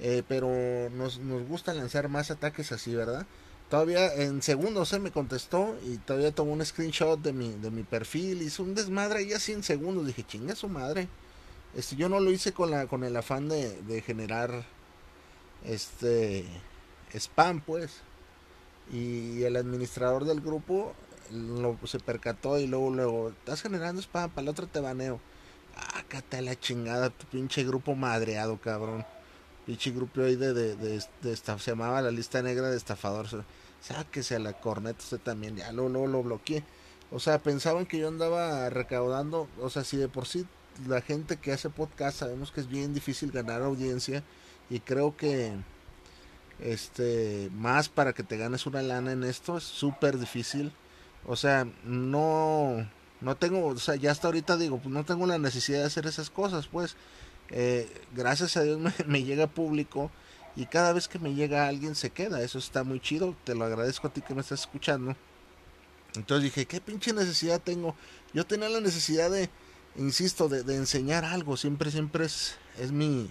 eh, 0.00 0.22
pero 0.28 0.48
nos, 0.90 1.18
nos 1.20 1.46
gusta 1.46 1.72
lanzar 1.72 2.08
más 2.08 2.30
ataques 2.30 2.72
así 2.72 2.94
verdad 2.94 3.26
todavía 3.68 4.14
en 4.14 4.42
segundos 4.42 4.88
se 4.88 4.98
me 4.98 5.10
contestó 5.10 5.76
y 5.84 5.98
todavía 5.98 6.32
tomó 6.32 6.52
un 6.52 6.64
screenshot 6.64 7.20
de 7.20 7.32
mi, 7.32 7.50
de 7.54 7.70
mi 7.70 7.82
perfil, 7.82 8.42
hizo 8.42 8.62
un 8.62 8.74
desmadre 8.74 9.22
y 9.24 9.32
así 9.32 9.52
en 9.52 9.62
segundos, 9.62 10.06
dije, 10.06 10.24
chinga 10.24 10.54
su 10.54 10.68
madre. 10.68 11.08
Este, 11.74 11.96
yo 11.96 12.08
no 12.08 12.20
lo 12.20 12.30
hice 12.30 12.52
con 12.52 12.70
la, 12.70 12.86
con 12.86 13.04
el 13.04 13.16
afán 13.16 13.48
de, 13.48 13.82
de 13.82 14.02
generar 14.02 14.64
este 15.64 16.44
spam 17.12 17.60
pues. 17.60 18.00
Y 18.92 19.42
el 19.42 19.56
administrador 19.56 20.24
del 20.24 20.40
grupo 20.40 20.94
lo, 21.32 21.78
se 21.86 21.98
percató 22.00 22.58
y 22.58 22.66
luego, 22.66 22.90
luego, 22.90 23.28
estás 23.30 23.62
generando 23.62 24.00
spam, 24.02 24.30
para 24.30 24.42
el 24.42 24.48
otro 24.48 24.66
te 24.66 24.80
baneo. 24.80 25.20
Ah, 25.76 26.02
cata 26.08 26.40
la 26.40 26.58
chingada, 26.58 27.10
tu 27.10 27.26
pinche 27.26 27.64
grupo 27.64 27.94
madreado, 27.94 28.58
cabrón. 28.60 29.04
Pinche 29.66 29.90
grupo 29.90 30.22
ahí 30.22 30.36
de, 30.36 30.54
de, 30.54 30.76
de, 30.76 31.04
de 31.22 31.36
se 31.36 31.70
llamaba 31.70 32.02
la 32.02 32.10
lista 32.10 32.42
negra 32.42 32.70
de 32.70 32.76
estafadores. 32.76 33.32
Sáquese 33.80 34.36
a 34.36 34.38
la 34.38 34.54
corneta 34.54 35.02
usted 35.02 35.18
también, 35.18 35.56
ya 35.56 35.72
luego, 35.72 35.90
luego 35.90 36.06
lo 36.06 36.22
bloqueé. 36.22 36.64
O 37.10 37.20
sea, 37.20 37.38
pensaban 37.38 37.86
que 37.86 37.98
yo 37.98 38.08
andaba 38.08 38.68
recaudando, 38.70 39.48
o 39.60 39.70
sea, 39.70 39.84
si 39.84 39.96
de 39.96 40.08
por 40.08 40.26
sí 40.26 40.46
la 40.88 41.00
gente 41.00 41.36
que 41.36 41.52
hace 41.52 41.70
podcast 41.70 42.18
sabemos 42.18 42.52
que 42.52 42.60
es 42.60 42.68
bien 42.68 42.92
difícil 42.92 43.30
ganar 43.30 43.62
audiencia 43.62 44.22
y 44.68 44.80
creo 44.80 45.16
que 45.16 45.52
este 46.60 47.50
más 47.54 47.88
para 47.88 48.12
que 48.12 48.22
te 48.22 48.36
ganes 48.36 48.66
una 48.66 48.82
lana 48.82 49.12
en 49.12 49.24
esto 49.24 49.58
es 49.58 49.64
súper 49.64 50.18
difícil 50.18 50.72
o 51.26 51.36
sea 51.36 51.66
no 51.84 52.88
no 53.20 53.36
tengo 53.36 53.66
o 53.66 53.78
sea 53.78 53.96
ya 53.96 54.10
hasta 54.10 54.28
ahorita 54.28 54.56
digo 54.56 54.78
pues 54.78 54.92
no 54.92 55.04
tengo 55.04 55.26
la 55.26 55.38
necesidad 55.38 55.80
de 55.80 55.86
hacer 55.86 56.06
esas 56.06 56.30
cosas 56.30 56.66
pues 56.66 56.96
eh, 57.50 57.90
gracias 58.14 58.56
a 58.56 58.62
Dios 58.62 58.80
me, 59.06 59.24
llega 59.24 59.46
público 59.46 60.10
y 60.54 60.66
cada 60.66 60.92
vez 60.92 61.08
que 61.08 61.18
me 61.18 61.34
llega 61.34 61.68
alguien 61.68 61.94
se 61.94 62.10
queda 62.10 62.42
eso 62.42 62.58
está 62.58 62.84
muy 62.84 63.00
chido 63.00 63.36
te 63.44 63.54
lo 63.54 63.64
agradezco 63.64 64.08
a 64.08 64.12
ti 64.12 64.22
que 64.22 64.34
me 64.34 64.40
estás 64.40 64.60
escuchando 64.60 65.16
entonces 66.14 66.44
dije 66.44 66.66
qué 66.66 66.80
pinche 66.80 67.12
necesidad 67.12 67.60
tengo 67.60 67.94
yo 68.32 68.46
tenía 68.46 68.68
la 68.68 68.80
necesidad 68.80 69.30
de 69.30 69.50
insisto 69.96 70.48
de, 70.48 70.62
de 70.62 70.76
enseñar 70.76 71.24
algo 71.24 71.56
siempre 71.56 71.90
siempre 71.90 72.26
es 72.26 72.56
es 72.78 72.92
mi 72.92 73.30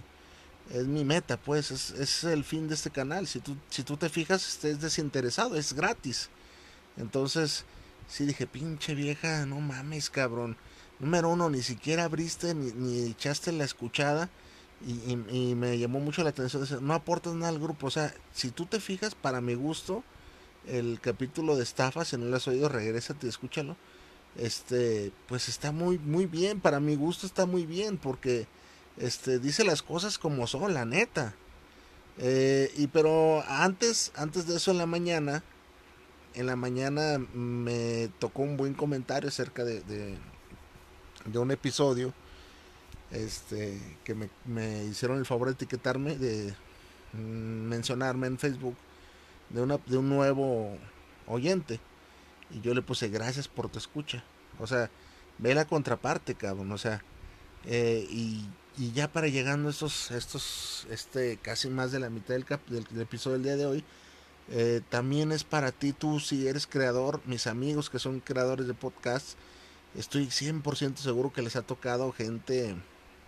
es 0.70 0.86
mi 0.86 1.04
meta, 1.04 1.36
pues, 1.36 1.70
es, 1.70 1.90
es, 1.92 2.24
el 2.24 2.42
fin 2.42 2.66
de 2.66 2.74
este 2.74 2.90
canal. 2.90 3.28
Si 3.28 3.38
tú, 3.38 3.56
si 3.70 3.84
tú 3.84 3.96
te 3.96 4.08
fijas, 4.08 4.48
estés 4.48 4.80
desinteresado, 4.80 5.54
es 5.54 5.74
gratis. 5.74 6.28
Entonces, 6.96 7.64
sí 8.08 8.26
dije, 8.26 8.46
pinche 8.46 8.94
vieja, 8.94 9.46
no 9.46 9.60
mames, 9.60 10.10
cabrón. 10.10 10.56
Número 10.98 11.28
uno, 11.28 11.50
ni 11.50 11.62
siquiera 11.62 12.04
abriste 12.04 12.54
ni, 12.54 12.72
ni 12.72 13.10
echaste 13.10 13.52
la 13.52 13.64
escuchada. 13.64 14.30
Y, 14.86 14.92
y, 14.92 15.50
y, 15.50 15.54
me 15.54 15.78
llamó 15.78 16.00
mucho 16.00 16.22
la 16.22 16.30
atención. 16.30 16.66
No 16.86 16.94
aportas 16.94 17.34
nada 17.34 17.48
al 17.48 17.58
grupo. 17.58 17.86
O 17.86 17.90
sea, 17.90 18.14
si 18.32 18.50
tú 18.50 18.66
te 18.66 18.80
fijas, 18.80 19.14
para 19.14 19.40
mi 19.40 19.54
gusto, 19.54 20.04
el 20.66 21.00
capítulo 21.00 21.56
de 21.56 21.62
estafas, 21.62 22.08
si 22.08 22.16
no 22.16 22.26
lo 22.26 22.36
has 22.36 22.48
oído, 22.48 22.68
regrésate, 22.68 23.28
escúchalo. 23.28 23.76
Este, 24.36 25.12
pues 25.28 25.48
está 25.48 25.72
muy, 25.72 25.98
muy 25.98 26.26
bien. 26.26 26.60
Para 26.60 26.80
mi 26.80 26.94
gusto 26.94 27.26
está 27.26 27.46
muy 27.46 27.64
bien, 27.66 27.96
porque 27.96 28.46
este 28.98 29.38
dice 29.38 29.64
las 29.64 29.82
cosas 29.82 30.18
como 30.18 30.46
son 30.46 30.72
la 30.72 30.84
neta 30.84 31.34
eh, 32.18 32.72
y 32.76 32.86
pero 32.86 33.44
antes 33.46 34.10
antes 34.16 34.46
de 34.46 34.56
eso 34.56 34.70
en 34.70 34.78
la 34.78 34.86
mañana 34.86 35.42
en 36.36 36.46
la 36.46 36.54
mañana 36.54 37.18
me 37.34 38.08
tocó 38.18 38.42
un 38.42 38.56
buen 38.56 38.74
comentario 38.74 39.28
acerca 39.28 39.64
de, 39.64 39.80
de, 39.82 41.38
un 41.38 41.50
episodio 41.50 42.12
este 43.10 43.80
que 44.04 44.14
me, 44.14 44.28
me, 44.44 44.84
hicieron 44.84 45.18
el 45.18 45.26
favor 45.26 45.48
de 45.48 45.54
etiquetarme 45.54 46.16
de 46.16 46.54
mm, 47.14 47.18
mencionarme 47.68 48.26
en 48.26 48.38
Facebook 48.38 48.76
de 49.50 49.62
una 49.62 49.78
de 49.86 49.96
un 49.96 50.08
nuevo 50.08 50.76
oyente. 51.26 51.80
Y 52.50 52.60
yo 52.60 52.74
le 52.74 52.82
puse 52.82 53.08
gracias 53.08 53.48
por 53.48 53.68
tu 53.68 53.78
escucha 53.78 54.22
o 54.58 54.66
sea 54.66 54.90
ve 55.38 55.54
la 55.54 55.66
contraparte 55.66 56.34
cabrón 56.34 56.70
o 56.72 56.78
sea 56.78 57.02
eh, 57.64 58.06
y 58.10 58.46
y 58.78 58.92
ya 58.92 59.10
para 59.10 59.28
llegando 59.28 59.70
estos 59.70 60.10
estos 60.10 60.86
este 60.90 61.38
casi 61.38 61.68
más 61.68 61.92
de 61.92 62.00
la 62.00 62.10
mitad 62.10 62.34
del, 62.34 62.44
cap, 62.44 62.60
del 62.68 63.00
episodio 63.00 63.34
del 63.34 63.42
día 63.42 63.56
de 63.56 63.66
hoy 63.66 63.84
eh, 64.50 64.80
también 64.88 65.32
es 65.32 65.44
para 65.44 65.72
ti 65.72 65.92
tú 65.92 66.20
si 66.20 66.46
eres 66.46 66.66
creador 66.66 67.20
mis 67.26 67.46
amigos 67.46 67.90
que 67.90 67.98
son 67.98 68.20
creadores 68.20 68.66
de 68.66 68.74
podcasts 68.74 69.36
estoy 69.96 70.26
100% 70.26 70.96
seguro 70.96 71.32
que 71.32 71.42
les 71.42 71.56
ha 71.56 71.62
tocado 71.62 72.12
gente 72.12 72.76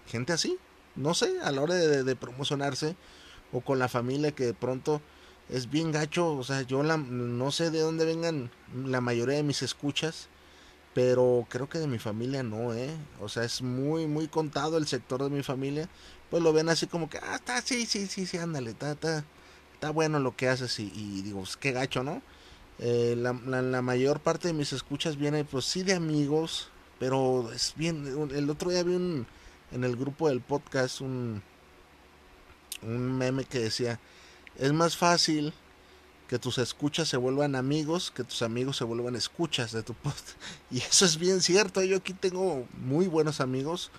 gente 0.07 0.33
así 0.33 0.59
no 0.95 1.15
sé 1.15 1.41
a 1.43 1.51
la 1.51 1.63
hora 1.63 1.75
de, 1.75 2.17
promocionarse 2.17 2.97
o 3.53 3.61
con 3.61 3.79
la 3.79 3.89
familia 3.89 4.33
que 4.33 4.47
de 4.47 4.55
pronto 4.55 5.01
es 5.49 5.71
bien 5.71 5.91
gacho 5.91 6.35
o 6.35 6.45
sea 6.45 6.63
yo 6.63 6.83
la, 6.83 6.97
no 6.97 7.51
sé 7.51 7.71
de 7.71 7.81
dónde 7.81 8.05
vengan 8.05 8.51
la 8.75 9.01
mayoría 9.01 9.37
de 9.37 9.43
mis 9.43 9.63
escuchas 9.63 10.29
pero 10.95 11.47
creo 11.49 11.69
que 11.69 11.79
de 11.79 11.87
mi 11.87 12.01
familia 12.01 12.43
no, 12.43 12.75
¿eh? 12.75 12.91
O 13.21 13.29
sea, 13.29 13.45
es 13.45 13.63
muy, 13.63 14.09
muy 14.09 14.27
contado 14.27 14.79
el 14.79 14.89
sector 14.89 15.23
de 15.23 15.31
mi 15.31 15.45
familia. 15.45 15.89
Pues 16.29 16.43
lo 16.43 16.53
ven 16.53 16.69
así 16.69 16.89
como 16.89 17.09
que, 17.09 17.19
ah, 17.19 17.37
está, 17.37 17.63
sí, 17.63 17.87
sí, 17.87 18.09
sí, 18.09 18.27
sí, 18.27 18.37
ándale, 18.37 18.71
está, 18.71 18.93
está, 18.93 19.25
está 19.79 19.91
bueno 19.91 20.19
lo 20.19 20.35
que 20.35 20.49
haces 20.49 20.81
y, 20.81 20.93
y 20.93 21.23
digo, 21.23 21.39
pues, 21.39 21.57
qué 21.57 21.71
gacho, 21.71 22.03
¿no? 22.03 22.21
Eh, 22.81 23.15
la, 23.17 23.33
la, 23.33 23.81
mayor 23.81 24.19
parte 24.19 24.49
de 24.49 24.55
mis 24.55 24.73
escuchas 24.73 25.17
viene, 25.17 25.45
pues 25.45 25.67
sí, 25.67 25.85
de 25.85 25.95
amigos, 25.95 26.71
pero 26.99 27.49
es 27.53 27.75
bien, 27.77 28.29
el 28.35 28.51
otro 28.51 28.71
día 28.71 28.83
vi 28.83 28.97
un, 28.97 29.25
en 29.71 29.85
el 29.85 29.95
grupo 29.95 30.29
del 30.29 30.41
podcast 30.41 31.01
un, 31.01 31.43
un 32.83 33.19
meme 33.19 33.45
que 33.45 33.61
decía, 33.61 34.01
es 34.59 34.73
más 34.73 34.97
fácil 34.97 35.53
que 36.27 36.41
tus 36.41 36.59
escuchas 36.59 37.07
se 37.07 37.17
vuelvan 37.17 37.55
amigos, 37.55 38.11
que 38.11 38.25
tus 38.25 38.43
amigos 38.43 38.79
se 38.79 38.85
vuelvan 38.85 39.15
escuchas 39.15 39.71
de 39.71 39.85
tu 39.85 39.95
post. 40.03 40.31
Y 40.73 40.79
eso 40.79 41.05
es 41.05 41.19
bien 41.19 41.41
cierto. 41.41 41.85
Yo 41.85 41.99
aquí 41.99 42.15
tengo 42.15 42.67
muy 42.75 43.07
buenos 43.07 43.41
amigos 43.41 43.93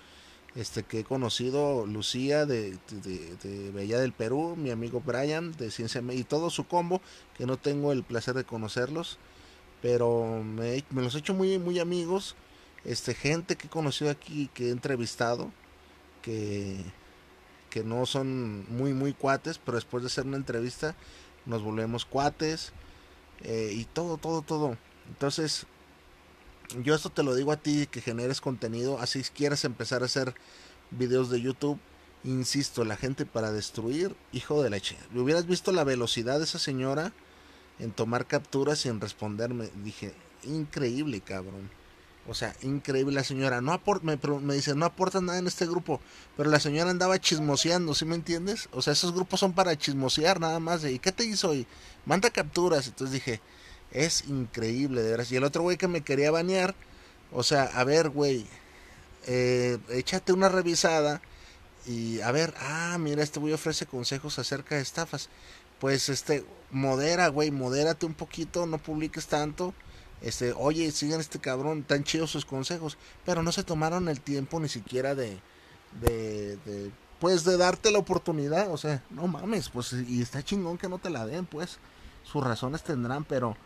este 0.56 0.82
que 0.82 1.00
he 1.00 1.04
conocido, 1.04 1.86
Lucía 1.86 2.46
de, 2.46 2.76
de, 2.90 3.70
Bella 3.72 3.98
del 3.98 4.12
Perú, 4.12 4.56
mi 4.56 4.70
amigo 4.70 5.00
Brian 5.04 5.52
de 5.52 5.70
Ciencia 5.70 6.02
y 6.12 6.24
todo 6.24 6.50
su 6.50 6.66
combo, 6.66 7.00
que 7.36 7.46
no 7.46 7.56
tengo 7.56 7.92
el 7.92 8.02
placer 8.02 8.34
de 8.34 8.44
conocerlos, 8.44 9.18
pero 9.80 10.42
me, 10.42 10.84
me 10.90 11.02
los 11.02 11.14
he 11.14 11.18
hecho 11.18 11.34
muy, 11.34 11.58
muy 11.58 11.78
amigos. 11.78 12.36
Este, 12.84 13.14
gente 13.14 13.56
que 13.56 13.66
he 13.66 13.70
conocido 13.70 14.10
aquí, 14.10 14.50
que 14.54 14.68
he 14.68 14.70
entrevistado, 14.70 15.52
que, 16.22 16.78
que 17.68 17.84
no 17.84 18.06
son 18.06 18.66
muy, 18.74 18.92
muy 18.92 19.12
cuates, 19.12 19.58
pero 19.58 19.76
después 19.76 20.02
de 20.02 20.08
hacer 20.08 20.26
una 20.26 20.36
entrevista 20.36 20.94
nos 21.46 21.62
volvemos 21.62 22.04
cuates 22.04 22.72
eh, 23.42 23.72
y 23.74 23.84
todo, 23.84 24.16
todo, 24.16 24.42
todo. 24.42 24.76
Entonces, 25.08 25.66
yo 26.82 26.94
esto 26.94 27.10
te 27.10 27.22
lo 27.22 27.34
digo 27.34 27.52
a 27.52 27.56
ti 27.56 27.86
que 27.90 28.00
generes 28.00 28.40
contenido, 28.40 28.98
así 29.00 29.22
quieres 29.22 29.64
empezar 29.64 30.02
a 30.02 30.06
hacer 30.06 30.34
videos 30.90 31.30
de 31.30 31.40
YouTube. 31.40 31.78
Insisto, 32.22 32.84
la 32.84 32.96
gente 32.96 33.24
para 33.24 33.50
destruir, 33.50 34.14
hijo 34.32 34.62
de 34.62 34.70
leche. 34.70 34.96
Hubieras 35.14 35.46
visto 35.46 35.72
la 35.72 35.84
velocidad 35.84 36.38
de 36.38 36.44
esa 36.44 36.58
señora 36.58 37.12
en 37.78 37.92
tomar 37.92 38.26
capturas 38.26 38.84
y 38.84 38.90
en 38.90 39.00
responderme. 39.00 39.70
Dije, 39.82 40.12
increíble, 40.44 41.20
cabrón. 41.22 41.70
O 42.28 42.34
sea, 42.34 42.54
increíble 42.60 43.14
la 43.14 43.24
señora. 43.24 43.62
No 43.62 43.72
aporta, 43.72 44.04
me, 44.04 44.18
me 44.40 44.54
dice, 44.54 44.74
no 44.74 44.84
aporta 44.84 45.20
nada 45.22 45.38
en 45.38 45.46
este 45.46 45.66
grupo. 45.66 46.00
Pero 46.36 46.50
la 46.50 46.60
señora 46.60 46.90
andaba 46.90 47.18
chismoseando, 47.18 47.94
¿sí 47.94 48.04
me 48.04 48.14
entiendes? 48.14 48.68
O 48.72 48.82
sea, 48.82 48.92
esos 48.92 49.14
grupos 49.14 49.40
son 49.40 49.54
para 49.54 49.76
chismosear 49.76 50.40
nada 50.40 50.60
más. 50.60 50.84
¿Y 50.84 50.98
qué 50.98 51.12
te 51.12 51.24
hizo 51.24 51.50
hoy? 51.50 51.66
Manda 52.04 52.28
capturas. 52.28 52.86
Entonces 52.86 53.14
dije, 53.14 53.40
es 53.92 54.24
increíble, 54.28 55.02
de 55.02 55.10
veras. 55.10 55.32
Y 55.32 55.36
el 55.36 55.44
otro 55.44 55.62
güey 55.62 55.76
que 55.76 55.88
me 55.88 56.02
quería 56.02 56.30
banear, 56.30 56.74
o 57.32 57.42
sea, 57.42 57.64
a 57.64 57.84
ver, 57.84 58.10
güey, 58.10 58.46
eh, 59.26 59.78
échate 59.90 60.32
una 60.32 60.48
revisada. 60.48 61.20
Y 61.86 62.20
a 62.20 62.30
ver, 62.32 62.54
ah, 62.58 62.96
mira, 63.00 63.22
este 63.22 63.40
güey 63.40 63.52
ofrece 63.52 63.86
consejos 63.86 64.38
acerca 64.38 64.76
de 64.76 64.82
estafas. 64.82 65.28
Pues 65.80 66.08
este, 66.08 66.44
modera, 66.70 67.28
güey, 67.28 67.50
modérate 67.50 68.06
un 68.06 68.14
poquito, 68.14 68.66
no 68.66 68.78
publiques 68.78 69.26
tanto 69.26 69.74
este, 70.22 70.52
oye, 70.52 70.90
sigan 70.92 71.20
este 71.20 71.38
cabrón, 71.38 71.82
tan 71.82 72.04
chidos 72.04 72.30
sus 72.30 72.44
consejos, 72.44 72.98
pero 73.24 73.42
no 73.42 73.52
se 73.52 73.64
tomaron 73.64 74.08
el 74.08 74.20
tiempo 74.20 74.60
ni 74.60 74.68
siquiera 74.68 75.14
de, 75.14 75.38
de, 76.00 76.56
de, 76.58 76.90
pues, 77.18 77.44
de 77.44 77.56
darte 77.56 77.90
la 77.90 77.98
oportunidad, 77.98 78.70
o 78.70 78.76
sea, 78.76 79.02
no 79.10 79.26
mames, 79.26 79.70
pues, 79.70 79.92
y 79.92 80.20
está 80.20 80.42
chingón 80.42 80.76
que 80.76 80.88
no 80.88 80.98
te 80.98 81.10
la 81.10 81.26
den, 81.26 81.46
pues, 81.46 81.78
sus 82.22 82.44
razones 82.44 82.82
tendrán, 82.82 83.24
pero 83.24 83.56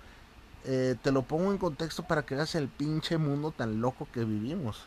eh, 0.64 0.96
te 1.02 1.12
lo 1.12 1.22
pongo 1.22 1.52
en 1.52 1.58
contexto 1.58 2.04
para 2.04 2.24
que 2.24 2.34
veas 2.34 2.54
el 2.54 2.68
pinche 2.68 3.18
mundo 3.18 3.50
tan 3.50 3.80
loco 3.80 4.08
que 4.12 4.24
vivimos, 4.24 4.84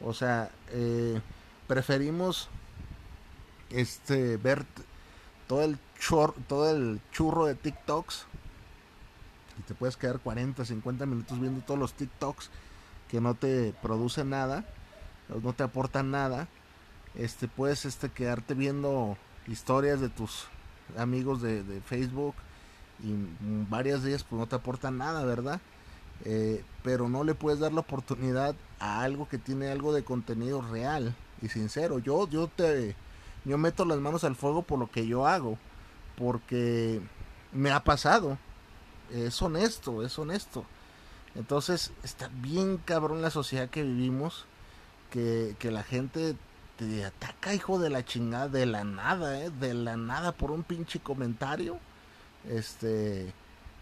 o 0.00 0.14
sea, 0.14 0.50
eh, 0.68 1.20
preferimos, 1.66 2.48
este, 3.70 4.36
ver 4.36 4.64
todo 5.48 5.62
el 5.62 5.78
chor, 5.98 6.34
todo 6.46 6.70
el 6.70 7.00
churro 7.10 7.46
de 7.46 7.54
TikToks 7.54 8.26
y 9.58 9.62
te 9.62 9.74
puedes 9.74 9.96
quedar 9.96 10.20
40, 10.20 10.64
50 10.64 11.06
minutos 11.06 11.40
viendo 11.40 11.60
todos 11.62 11.80
los 11.80 11.94
TikToks 11.94 12.50
que 13.08 13.20
no 13.20 13.34
te 13.34 13.74
producen 13.82 14.30
nada, 14.30 14.64
no 15.42 15.52
te 15.52 15.62
aportan 15.62 16.10
nada. 16.10 16.48
Este 17.14 17.48
puedes 17.48 17.84
este 17.84 18.08
quedarte 18.08 18.54
viendo 18.54 19.16
historias 19.46 20.00
de 20.00 20.08
tus 20.08 20.46
amigos 20.96 21.42
de, 21.42 21.62
de 21.62 21.80
Facebook 21.80 22.34
y 23.02 23.14
varias 23.68 24.02
de 24.02 24.10
ellas 24.10 24.24
pues 24.24 24.38
no 24.38 24.46
te 24.46 24.56
aportan 24.56 24.98
nada, 24.98 25.24
¿verdad? 25.24 25.60
Eh, 26.24 26.64
pero 26.82 27.08
no 27.08 27.24
le 27.24 27.34
puedes 27.34 27.58
dar 27.58 27.72
la 27.72 27.80
oportunidad 27.80 28.54
a 28.78 29.02
algo 29.02 29.28
que 29.28 29.38
tiene 29.38 29.70
algo 29.70 29.92
de 29.92 30.04
contenido 30.04 30.62
real 30.62 31.14
y 31.40 31.48
sincero. 31.48 31.98
Yo, 31.98 32.28
yo 32.28 32.48
te, 32.48 32.94
yo 33.44 33.58
meto 33.58 33.84
las 33.84 33.98
manos 33.98 34.24
al 34.24 34.36
fuego 34.36 34.62
por 34.62 34.78
lo 34.78 34.90
que 34.90 35.06
yo 35.06 35.26
hago, 35.26 35.58
porque 36.16 37.00
me 37.52 37.70
ha 37.70 37.82
pasado. 37.82 38.38
Es 39.10 39.42
honesto, 39.42 40.04
es 40.04 40.18
honesto. 40.18 40.64
Entonces 41.34 41.92
está 42.02 42.28
bien 42.28 42.78
cabrón 42.78 43.22
la 43.22 43.30
sociedad 43.30 43.68
que 43.68 43.82
vivimos, 43.82 44.46
que, 45.10 45.56
que 45.58 45.70
la 45.70 45.82
gente 45.82 46.36
te 46.76 47.04
ataca, 47.04 47.54
hijo 47.54 47.78
de 47.78 47.90
la 47.90 48.04
chingada, 48.04 48.48
de 48.48 48.66
la 48.66 48.84
nada, 48.84 49.40
¿eh? 49.40 49.50
de 49.50 49.74
la 49.74 49.96
nada 49.96 50.32
por 50.32 50.50
un 50.50 50.62
pinche 50.62 51.00
comentario. 51.00 51.78
Este, 52.48 53.32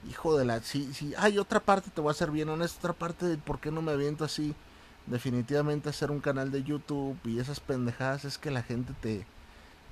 hijo 0.09 0.37
de 0.37 0.45
la, 0.45 0.61
sí, 0.61 0.93
sí, 0.95 1.15
hay 1.19 1.39
otra 1.39 1.61
parte, 1.61 1.91
te 1.91 2.01
voy 2.01 2.11
a 2.11 2.13
hacer 2.13 2.31
bien 2.31 2.49
honesta, 2.49 2.79
otra 2.79 2.93
parte 2.93 3.27
de 3.27 3.37
por 3.39 3.61
qué 3.61 3.71
no 3.71 3.83
me 3.83 3.93
aviento 3.93 4.25
así. 4.25 4.55
Definitivamente 5.07 5.89
hacer 5.89 6.11
un 6.11 6.21
canal 6.21 6.51
de 6.51 6.63
YouTube 6.63 7.19
y 7.25 7.41
esas 7.41 7.59
pendejadas 7.61 8.25
es 8.25 8.39
que 8.39 8.51
la 8.51 8.63
gente 8.63 8.93
te 9.01 9.27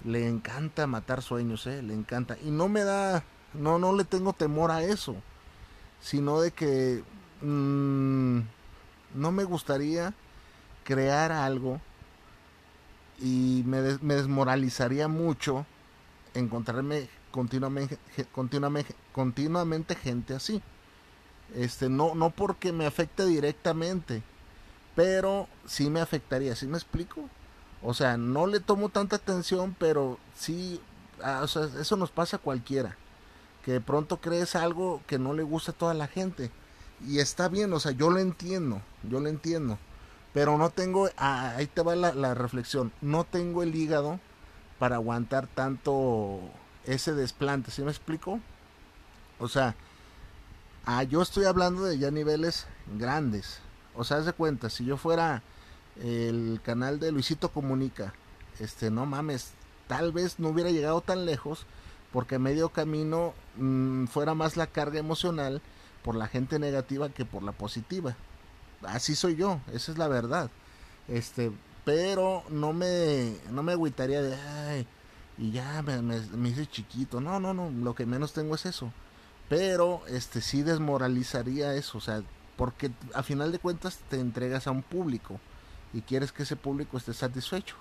le 0.04 0.28
encanta 0.28 0.86
matar 0.86 1.22
sueños, 1.22 1.66
eh, 1.66 1.82
le 1.82 1.94
encanta. 1.94 2.36
Y 2.44 2.50
no 2.50 2.68
me 2.68 2.84
da, 2.84 3.24
no, 3.54 3.78
no 3.78 3.94
le 3.94 4.04
tengo 4.04 4.32
temor 4.32 4.70
a 4.70 4.82
eso, 4.82 5.16
sino 6.00 6.40
de 6.40 6.52
que 6.52 7.02
mmm, 7.42 8.40
no 9.14 9.32
me 9.32 9.44
gustaría 9.44 10.14
crear 10.84 11.32
algo 11.32 11.80
y 13.20 13.62
me, 13.66 13.82
des, 13.82 14.02
me 14.02 14.14
desmoralizaría 14.14 15.08
mucho 15.08 15.66
encontrarme 16.34 17.08
continuamente, 17.30 17.98
continuamente, 18.32 18.94
continuamente 19.12 19.94
gente 19.94 20.34
así. 20.34 20.62
Este, 21.54 21.88
no, 21.88 22.14
no 22.14 22.30
porque 22.30 22.72
me 22.72 22.86
afecte 22.86 23.24
directamente, 23.24 24.22
pero 24.94 25.48
sí 25.66 25.88
me 25.88 26.00
afectaría, 26.00 26.54
¿sí 26.54 26.66
me 26.66 26.76
explico? 26.76 27.28
O 27.82 27.94
sea, 27.94 28.16
no 28.16 28.46
le 28.46 28.60
tomo 28.60 28.88
tanta 28.88 29.16
atención, 29.16 29.74
pero 29.78 30.18
sí, 30.34 30.80
ah, 31.22 31.40
o 31.42 31.48
sea, 31.48 31.68
eso 31.80 31.96
nos 31.96 32.10
pasa 32.10 32.36
a 32.36 32.40
cualquiera. 32.40 32.96
Que 33.64 33.72
de 33.72 33.80
pronto 33.80 34.20
crees 34.20 34.56
algo 34.56 35.02
que 35.06 35.18
no 35.18 35.32
le 35.34 35.42
gusta 35.42 35.72
a 35.72 35.74
toda 35.74 35.94
la 35.94 36.08
gente. 36.08 36.50
Y 37.06 37.20
está 37.20 37.48
bien, 37.48 37.72
o 37.72 37.80
sea, 37.80 37.92
yo 37.92 38.10
lo 38.10 38.18
entiendo, 38.18 38.82
yo 39.08 39.20
lo 39.20 39.28
entiendo. 39.28 39.78
Pero 40.34 40.58
no 40.58 40.70
tengo, 40.70 41.08
ah, 41.16 41.54
ahí 41.56 41.66
te 41.66 41.82
va 41.82 41.96
la, 41.96 42.12
la 42.14 42.34
reflexión, 42.34 42.92
no 43.00 43.24
tengo 43.24 43.62
el 43.62 43.74
hígado 43.74 44.20
para 44.78 44.96
aguantar 44.96 45.46
tanto 45.48 46.40
ese 46.88 47.14
desplante, 47.14 47.70
¿sí 47.70 47.82
me 47.82 47.90
explico? 47.90 48.40
O 49.38 49.48
sea, 49.48 49.74
ah, 50.84 51.02
yo 51.02 51.22
estoy 51.22 51.44
hablando 51.44 51.84
de 51.84 51.98
ya 51.98 52.10
niveles 52.10 52.66
grandes. 52.98 53.60
O 53.94 54.04
sea, 54.04 54.18
haz 54.18 54.26
de 54.26 54.32
cuenta, 54.32 54.70
si 54.70 54.84
yo 54.84 54.96
fuera 54.96 55.42
el 56.02 56.60
canal 56.64 56.98
de 56.98 57.12
Luisito 57.12 57.50
Comunica, 57.52 58.14
este, 58.58 58.90
no 58.90 59.04
mames, 59.04 59.52
tal 59.86 60.12
vez 60.12 60.38
no 60.38 60.48
hubiera 60.48 60.70
llegado 60.70 61.00
tan 61.00 61.26
lejos 61.26 61.66
porque 62.12 62.38
medio 62.38 62.70
camino 62.70 63.34
mmm, 63.56 64.06
fuera 64.06 64.34
más 64.34 64.56
la 64.56 64.66
carga 64.66 64.98
emocional 64.98 65.60
por 66.02 66.14
la 66.14 66.26
gente 66.26 66.58
negativa 66.58 67.10
que 67.10 67.24
por 67.24 67.42
la 67.42 67.52
positiva. 67.52 68.16
Así 68.82 69.14
soy 69.14 69.36
yo, 69.36 69.60
esa 69.72 69.92
es 69.92 69.98
la 69.98 70.08
verdad. 70.08 70.50
Este, 71.08 71.52
pero 71.84 72.44
no 72.50 72.72
me 72.72 73.36
no 73.50 73.62
me 73.62 73.72
agüitaría 73.72 74.22
de 74.22 74.86
y 75.38 75.52
ya 75.52 75.82
me, 75.82 76.48
hice 76.48 76.66
chiquito. 76.66 77.20
No, 77.20 77.38
no, 77.40 77.54
no, 77.54 77.70
lo 77.70 77.94
que 77.94 78.06
menos 78.06 78.32
tengo 78.32 78.54
es 78.56 78.66
eso. 78.66 78.92
Pero 79.48 80.02
este 80.08 80.40
sí 80.40 80.62
desmoralizaría 80.62 81.74
eso, 81.74 81.98
o 81.98 82.00
sea, 82.00 82.22
porque 82.56 82.90
a 83.14 83.22
final 83.22 83.52
de 83.52 83.58
cuentas 83.58 83.98
te 84.10 84.20
entregas 84.20 84.66
a 84.66 84.72
un 84.72 84.82
público 84.82 85.40
y 85.94 86.02
quieres 86.02 86.32
que 86.32 86.42
ese 86.42 86.56
público 86.56 86.98
esté 86.98 87.14
satisfecho. 87.14 87.76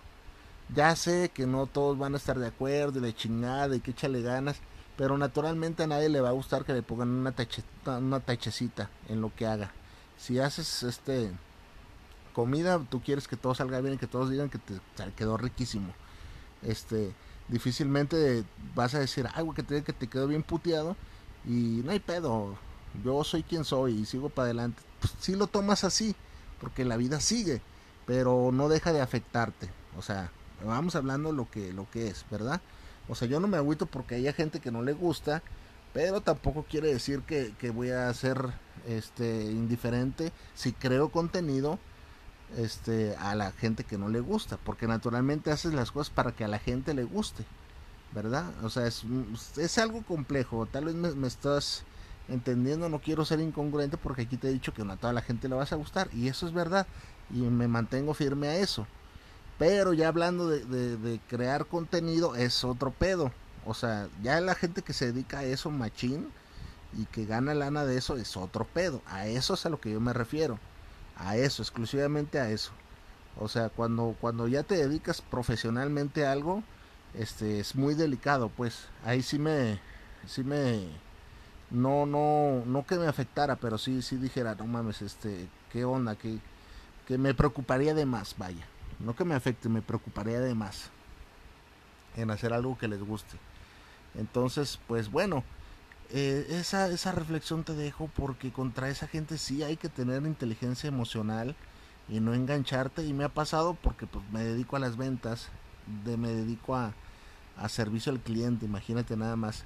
Ya 0.73 0.95
sé 0.95 1.29
que 1.33 1.47
no 1.47 1.65
todos 1.65 1.97
van 1.97 2.13
a 2.13 2.17
estar 2.17 2.37
de 2.39 2.47
acuerdo 2.47 2.99
y 2.99 3.01
la 3.01 3.15
chingada 3.15 3.75
y 3.75 3.79
que 3.79 3.91
échale 3.91 4.21
ganas, 4.21 4.57
pero 4.95 5.17
naturalmente 5.17 5.83
a 5.83 5.87
nadie 5.87 6.09
le 6.09 6.21
va 6.21 6.29
a 6.29 6.33
gustar 6.33 6.63
que 6.63 6.73
le 6.73 6.83
pongan 6.83 7.09
una, 7.09 7.31
tache, 7.31 7.63
una 7.85 8.19
tachecita 8.19 8.89
en 9.09 9.21
lo 9.21 9.33
que 9.35 9.47
haga. 9.47 9.71
Si 10.17 10.39
haces 10.39 10.83
este 10.83 11.31
comida, 12.33 12.79
tú 12.89 13.01
quieres 13.01 13.27
que 13.27 13.35
todo 13.35 13.55
salga 13.55 13.81
bien 13.81 13.95
y 13.95 13.97
que 13.97 14.07
todos 14.07 14.29
digan 14.29 14.49
que 14.49 14.59
te 14.59 14.79
quedó 15.15 15.37
riquísimo. 15.37 15.93
Este, 16.61 17.13
difícilmente 17.47 18.43
vas 18.75 18.93
a 18.95 18.99
decir 18.99 19.27
algo 19.33 19.53
que 19.53 19.63
te, 19.63 19.83
que 19.83 19.93
te 19.93 20.07
quedó 20.07 20.27
bien 20.27 20.43
puteado 20.43 20.95
y 21.45 21.81
no 21.83 21.91
hay 21.91 21.99
pedo, 21.99 22.55
yo 23.03 23.23
soy 23.23 23.43
quien 23.43 23.63
soy 23.63 23.93
y 23.99 24.05
sigo 24.05 24.29
para 24.29 24.45
adelante. 24.45 24.81
Pues 24.99 25.13
sí 25.19 25.35
lo 25.35 25.47
tomas 25.47 25.83
así, 25.83 26.15
porque 26.59 26.85
la 26.85 26.97
vida 26.97 27.19
sigue, 27.19 27.61
pero 28.05 28.51
no 28.51 28.69
deja 28.69 28.91
de 28.91 29.01
afectarte. 29.01 29.69
O 29.97 30.01
sea, 30.01 30.31
vamos 30.65 30.95
hablando 30.95 31.31
lo 31.31 31.49
que, 31.49 31.73
lo 31.73 31.89
que 31.89 32.07
es, 32.07 32.25
¿verdad? 32.29 32.61
O 33.07 33.15
sea, 33.15 33.27
yo 33.27 33.39
no 33.39 33.47
me 33.47 33.57
agüito 33.57 33.85
porque 33.85 34.15
haya 34.15 34.33
gente 34.33 34.59
que 34.59 34.71
no 34.71 34.81
le 34.81 34.93
gusta, 34.93 35.41
pero 35.93 36.21
tampoco 36.21 36.63
quiere 36.63 36.91
decir 36.91 37.21
que, 37.21 37.53
que 37.59 37.69
voy 37.69 37.91
a 37.91 38.13
ser 38.13 38.37
este 38.87 39.45
indiferente 39.45 40.31
si 40.55 40.71
creo 40.71 41.09
contenido 41.09 41.79
este 42.55 43.15
a 43.17 43.35
la 43.35 43.51
gente 43.51 43.83
que 43.83 43.97
no 43.97 44.07
le 44.07 44.19
gusta 44.19 44.57
porque 44.57 44.87
naturalmente 44.87 45.51
haces 45.51 45.73
las 45.73 45.91
cosas 45.91 46.09
para 46.09 46.31
que 46.31 46.45
a 46.45 46.47
la 46.47 46.59
gente 46.59 46.93
le 46.93 47.03
guste 47.03 47.43
verdad 48.13 48.45
o 48.63 48.69
sea 48.69 48.87
es, 48.87 49.03
es 49.57 49.77
algo 49.77 50.03
complejo 50.03 50.65
tal 50.65 50.85
vez 50.85 50.95
me, 50.95 51.11
me, 51.11 51.27
estás 51.27 51.83
entendiendo 52.29 52.87
no 52.87 52.99
quiero 52.99 53.25
ser 53.25 53.41
incongruente 53.41 53.97
porque 53.97 54.21
aquí 54.21 54.37
te 54.37 54.47
he 54.47 54.53
dicho 54.53 54.73
que 54.73 54.85
no 54.85 54.93
a 54.93 54.97
toda 54.97 55.11
la 55.11 55.21
gente 55.21 55.49
le 55.49 55.55
vas 55.55 55.73
a 55.73 55.75
gustar 55.75 56.09
y 56.13 56.29
eso 56.29 56.47
es 56.47 56.53
verdad 56.53 56.87
y 57.29 57.39
me 57.39 57.67
mantengo 57.67 58.13
firme 58.13 58.47
a 58.47 58.57
eso. 58.57 58.87
Pero 59.57 59.93
ya 59.93 60.07
hablando 60.07 60.47
de 60.47 61.19
crear 61.27 61.65
contenido 61.65 62.35
es 62.35 62.63
otro 62.63 62.91
pedo. 62.91 63.31
O 63.65 63.73
sea 63.73 64.07
ya 64.21 64.39
la 64.39 64.55
gente 64.55 64.81
que 64.81 64.93
se 64.93 65.11
dedica 65.11 65.39
a 65.39 65.43
eso 65.43 65.71
machín 65.71 66.29
y 66.97 67.05
que 67.05 67.25
gana 67.25 67.53
lana 67.53 67.83
de 67.83 67.97
eso 67.97 68.17
es 68.17 68.37
otro 68.37 68.65
pedo. 68.65 69.01
A 69.07 69.27
eso 69.27 69.55
es 69.55 69.65
a 69.65 69.69
lo 69.69 69.79
que 69.79 69.91
yo 69.91 69.99
me 69.99 70.13
refiero 70.13 70.59
a 71.17 71.37
eso, 71.37 71.61
exclusivamente 71.61 72.39
a 72.39 72.49
eso. 72.49 72.71
O 73.39 73.47
sea, 73.47 73.69
cuando, 73.69 74.15
cuando 74.19 74.47
ya 74.47 74.63
te 74.63 74.75
dedicas 74.75 75.21
profesionalmente 75.21 76.25
a 76.25 76.31
algo, 76.31 76.63
este 77.13 77.59
es 77.59 77.75
muy 77.75 77.93
delicado, 77.95 78.49
pues. 78.49 78.87
Ahí 79.05 79.21
sí 79.21 79.39
me, 79.39 79.79
sí 80.25 80.43
me, 80.43 80.87
no, 81.69 82.05
no, 82.05 82.63
no 82.65 82.85
que 82.85 82.95
me 82.95 83.07
afectara, 83.07 83.55
pero 83.57 83.77
sí, 83.77 84.01
sí 84.01 84.17
dijera, 84.17 84.55
no 84.55 84.65
mames, 84.65 85.01
este, 85.01 85.47
qué 85.71 85.85
onda, 85.85 86.15
que, 86.15 86.39
que 87.07 87.17
me 87.17 87.33
preocuparía 87.33 87.93
de 87.93 88.05
más, 88.05 88.35
vaya. 88.37 88.65
No 88.99 89.15
que 89.15 89.25
me 89.25 89.35
afecte, 89.35 89.69
me 89.69 89.81
preocuparía 89.81 90.39
de 90.39 90.55
más 90.55 90.89
en 92.15 92.31
hacer 92.31 92.53
algo 92.53 92.77
que 92.77 92.87
les 92.87 93.01
guste. 93.01 93.37
Entonces, 94.15 94.79
pues 94.87 95.11
bueno, 95.11 95.43
eh, 96.11 96.47
esa, 96.49 96.87
esa 96.89 97.11
reflexión 97.11 97.63
te 97.63 97.73
dejo 97.73 98.09
porque 98.15 98.51
contra 98.51 98.89
esa 98.89 99.07
gente 99.07 99.37
sí 99.37 99.63
hay 99.63 99.77
que 99.77 99.89
tener 99.89 100.23
inteligencia 100.23 100.87
emocional 100.87 101.55
y 102.09 102.19
no 102.19 102.33
engancharte. 102.33 103.05
Y 103.05 103.13
me 103.13 103.23
ha 103.23 103.29
pasado 103.29 103.75
porque 103.75 104.07
pues 104.07 104.23
me 104.31 104.43
dedico 104.43 104.75
a 104.75 104.79
las 104.79 104.97
ventas 104.97 105.49
de 106.05 106.17
me 106.17 106.29
dedico 106.29 106.75
a, 106.75 106.93
a 107.57 107.69
servicio 107.69 108.11
al 108.11 108.19
cliente. 108.19 108.65
Imagínate 108.65 109.17
nada 109.17 109.35
más 109.35 109.63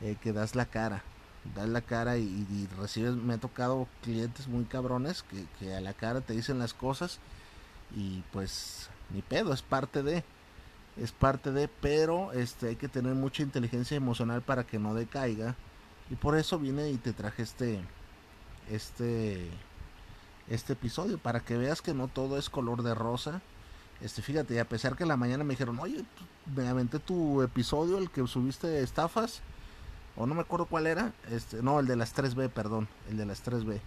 eh, 0.00 0.16
que 0.20 0.32
das 0.32 0.54
la 0.54 0.66
cara 0.66 1.02
das 1.54 1.68
la 1.68 1.80
cara 1.80 2.18
y, 2.18 2.68
recibes 2.78 3.14
me 3.14 3.34
ha 3.34 3.38
tocado 3.38 3.88
clientes 4.02 4.46
muy 4.46 4.64
cabrones 4.64 5.22
que, 5.22 5.46
que 5.58 5.74
a 5.74 5.80
la 5.80 5.94
cara 5.94 6.20
te 6.20 6.34
dicen 6.34 6.58
las 6.58 6.74
cosas 6.74 7.18
y 7.96 8.22
pues 8.32 8.90
ni 9.10 9.22
pedo 9.22 9.52
es 9.52 9.62
parte 9.62 10.02
de 10.02 10.22
es 10.96 11.12
parte 11.12 11.50
de 11.50 11.68
pero 11.68 12.32
este 12.32 12.68
hay 12.68 12.76
que 12.76 12.88
tener 12.88 13.14
mucha 13.14 13.42
inteligencia 13.42 13.96
emocional 13.96 14.42
para 14.42 14.64
que 14.64 14.78
no 14.78 14.94
decaiga 14.94 15.54
y 16.10 16.16
por 16.16 16.36
eso 16.36 16.58
vine 16.58 16.90
y 16.90 16.96
te 16.96 17.12
traje 17.12 17.42
este 17.42 17.80
este 18.70 19.48
este 20.48 20.72
episodio 20.72 21.18
para 21.18 21.40
que 21.40 21.56
veas 21.56 21.80
que 21.80 21.94
no 21.94 22.08
todo 22.08 22.36
es 22.36 22.50
color 22.50 22.82
de 22.82 22.94
rosa. 22.94 23.40
Este, 24.00 24.20
fíjate, 24.22 24.58
a 24.58 24.68
pesar 24.68 24.96
que 24.96 25.04
en 25.04 25.08
la 25.08 25.16
mañana 25.16 25.44
me 25.44 25.54
dijeron, 25.54 25.78
"Oye, 25.78 26.04
me 26.56 26.66
aventé 26.68 26.98
tu 26.98 27.42
episodio, 27.42 27.98
el 27.98 28.10
que 28.10 28.26
subiste 28.26 28.82
estafas." 28.82 29.40
O 30.16 30.26
no 30.26 30.34
me 30.34 30.40
acuerdo 30.40 30.66
cuál 30.66 30.86
era, 30.86 31.12
este, 31.30 31.62
no, 31.62 31.78
el 31.80 31.86
de 31.86 31.96
las 31.96 32.12
3B, 32.14 32.48
perdón, 32.48 32.88
el 33.08 33.16
de 33.16 33.26
las 33.26 33.42
3B. 33.42 33.80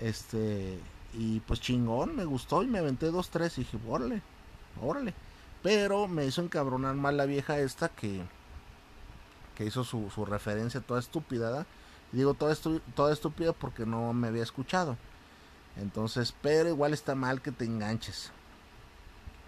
Este, 0.00 0.78
y 1.14 1.40
pues 1.40 1.60
chingón, 1.60 2.14
me 2.16 2.24
gustó 2.24 2.62
y 2.62 2.66
me 2.68 2.78
aventé 2.78 3.06
dos, 3.10 3.30
tres 3.30 3.58
y 3.58 3.62
dije, 3.62 3.78
"Órale, 3.88 4.22
órale." 4.80 5.14
Pero 5.62 6.06
me 6.08 6.24
hizo 6.26 6.42
encabronar 6.42 6.94
más 6.94 7.14
la 7.14 7.26
vieja 7.26 7.58
esta 7.58 7.88
que 7.88 8.22
que 9.60 9.66
hizo 9.66 9.84
su, 9.84 10.08
su 10.08 10.24
referencia 10.24 10.80
toda 10.80 11.00
estúpida. 11.00 11.66
Digo 12.12 12.32
toda, 12.32 12.50
estu 12.50 12.80
toda 12.94 13.12
estúpida 13.12 13.52
porque 13.52 13.84
no 13.84 14.14
me 14.14 14.28
había 14.28 14.42
escuchado. 14.42 14.96
Entonces, 15.76 16.34
pero 16.40 16.70
igual 16.70 16.94
está 16.94 17.14
mal 17.14 17.42
que 17.42 17.52
te 17.52 17.66
enganches. 17.66 18.32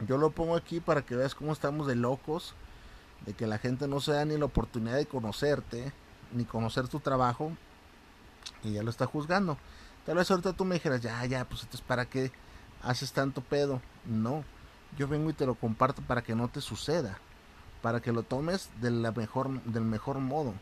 Yo 0.07 0.19
lo 0.19 0.31
pongo 0.31 0.55
aquí 0.55 0.81
para 0.81 1.01
que 1.01 1.17
veas 1.17 1.35
cómo 1.35 1.51
estamos 1.51 1.87
de 1.87 1.97
locos. 1.97 2.55
De 3.25 3.33
que 3.33 3.47
la 3.47 3.57
gente 3.57 3.89
no 3.89 4.01
se 4.01 4.13
da 4.13 4.27
ni 4.27 4.37
la 4.37 4.45
oportunidad 4.45 4.97
de 4.97 5.07
conocerte. 5.07 5.95
ni 6.33 6.45
conocer 6.45 6.89
tu 6.89 7.01
trabajo 7.01 7.53
y 8.63 8.73
ya 8.73 8.83
lo 8.83 8.91
está 8.91 9.07
juzgando. 9.07 9.57
Tal 10.05 10.17
vez 10.17 10.31
ahorita 10.31 10.53
tú 10.53 10.67
me 10.67 10.75
dijeras, 10.75 11.01
ya, 11.01 11.25
ya, 11.25 11.47
pues 11.47 11.63
entonces 11.63 11.87
para 11.87 12.05
qué 12.05 12.33
haces 12.83 13.13
tanto 13.13 13.41
pedo. 13.41 13.81
No, 14.05 14.45
yo 14.99 15.09
vengo 15.09 15.31
y 15.31 15.33
te 15.33 15.47
lo 15.47 15.55
comparto 15.55 16.03
para 16.03 16.21
que 16.21 16.35
no 16.35 16.49
te 16.49 16.61
suceda, 16.61 17.19
para 17.83 18.01
que 18.01 18.13
lo 18.13 18.23
tomes 18.23 18.71
mejor, 19.15 19.63
del 19.65 19.85
mejor 19.85 20.19
modo. 20.19 20.55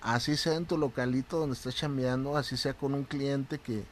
Así 0.00 0.36
sea 0.36 0.54
en 0.54 0.64
tu 0.64 0.78
localito 0.78 1.38
donde 1.38 1.54
estés 1.54 1.74
chambeando, 1.76 2.36
así 2.36 2.56
sea 2.56 2.74
con 2.74 2.94
un 2.94 3.04
cliente 3.04 3.58
que, 3.58 3.84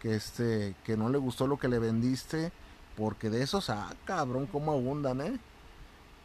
que, 0.00 0.14
este, 0.14 0.74
que 0.84 0.96
no 0.96 1.10
le 1.10 1.18
gustó 1.18 1.46
lo 1.46 1.58
que 1.58 1.68
le 1.68 1.78
vendiste, 1.78 2.52
porque 2.96 3.28
de 3.28 3.42
esos, 3.42 3.68
ah, 3.68 3.94
cabrón, 4.04 4.46
cómo 4.46 4.72
abundan, 4.72 5.20
¿eh? 5.20 5.38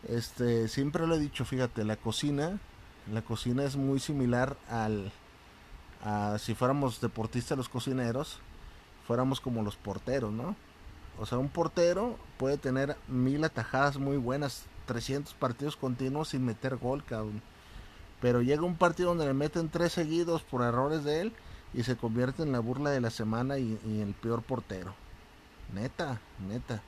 Este, 0.07 0.69
siempre 0.69 1.05
lo 1.05 1.15
he 1.15 1.19
dicho, 1.19 1.43
fíjate, 1.43 1.83
la 1.83 1.97
cocina, 1.97 2.59
la 3.11 3.21
cocina 3.21 3.65
es 3.65 3.75
muy 3.75 3.99
similar 3.99 4.55
al, 4.69 5.11
a 6.03 6.37
si 6.39 6.55
fuéramos 6.55 7.01
deportistas 7.01 7.57
los 7.57 7.67
cocineros, 7.67 8.39
fuéramos 9.05 9.41
como 9.41 9.63
los 9.63 9.75
porteros, 9.75 10.31
¿no? 10.31 10.55
O 11.19 11.25
sea, 11.25 11.37
un 11.37 11.49
portero 11.49 12.17
puede 12.37 12.57
tener 12.57 12.95
mil 13.09 13.43
atajadas 13.43 13.97
muy 13.97 14.15
buenas, 14.15 14.63
300 14.89 15.35
partidos 15.35 15.77
continuos 15.77 16.29
sin 16.29 16.43
meter 16.43 16.77
gol, 16.77 17.03
cabrón. 17.03 17.43
Pero 18.21 18.41
llega 18.41 18.63
un 18.63 18.75
partido 18.75 19.09
donde 19.09 19.27
le 19.27 19.35
meten 19.35 19.69
tres 19.69 19.93
seguidos 19.93 20.41
por 20.41 20.63
errores 20.63 21.03
de 21.03 21.21
él 21.21 21.33
y 21.75 21.83
se 21.83 21.95
convierte 21.95 22.41
en 22.41 22.51
la 22.51 22.59
burla 22.59 22.89
de 22.89 22.99
la 22.99 23.11
semana 23.11 23.59
y, 23.59 23.79
el 23.85 24.15
peor 24.19 24.41
portero. 24.41 24.95
Neta, 25.75 26.19
neta. 26.47 26.81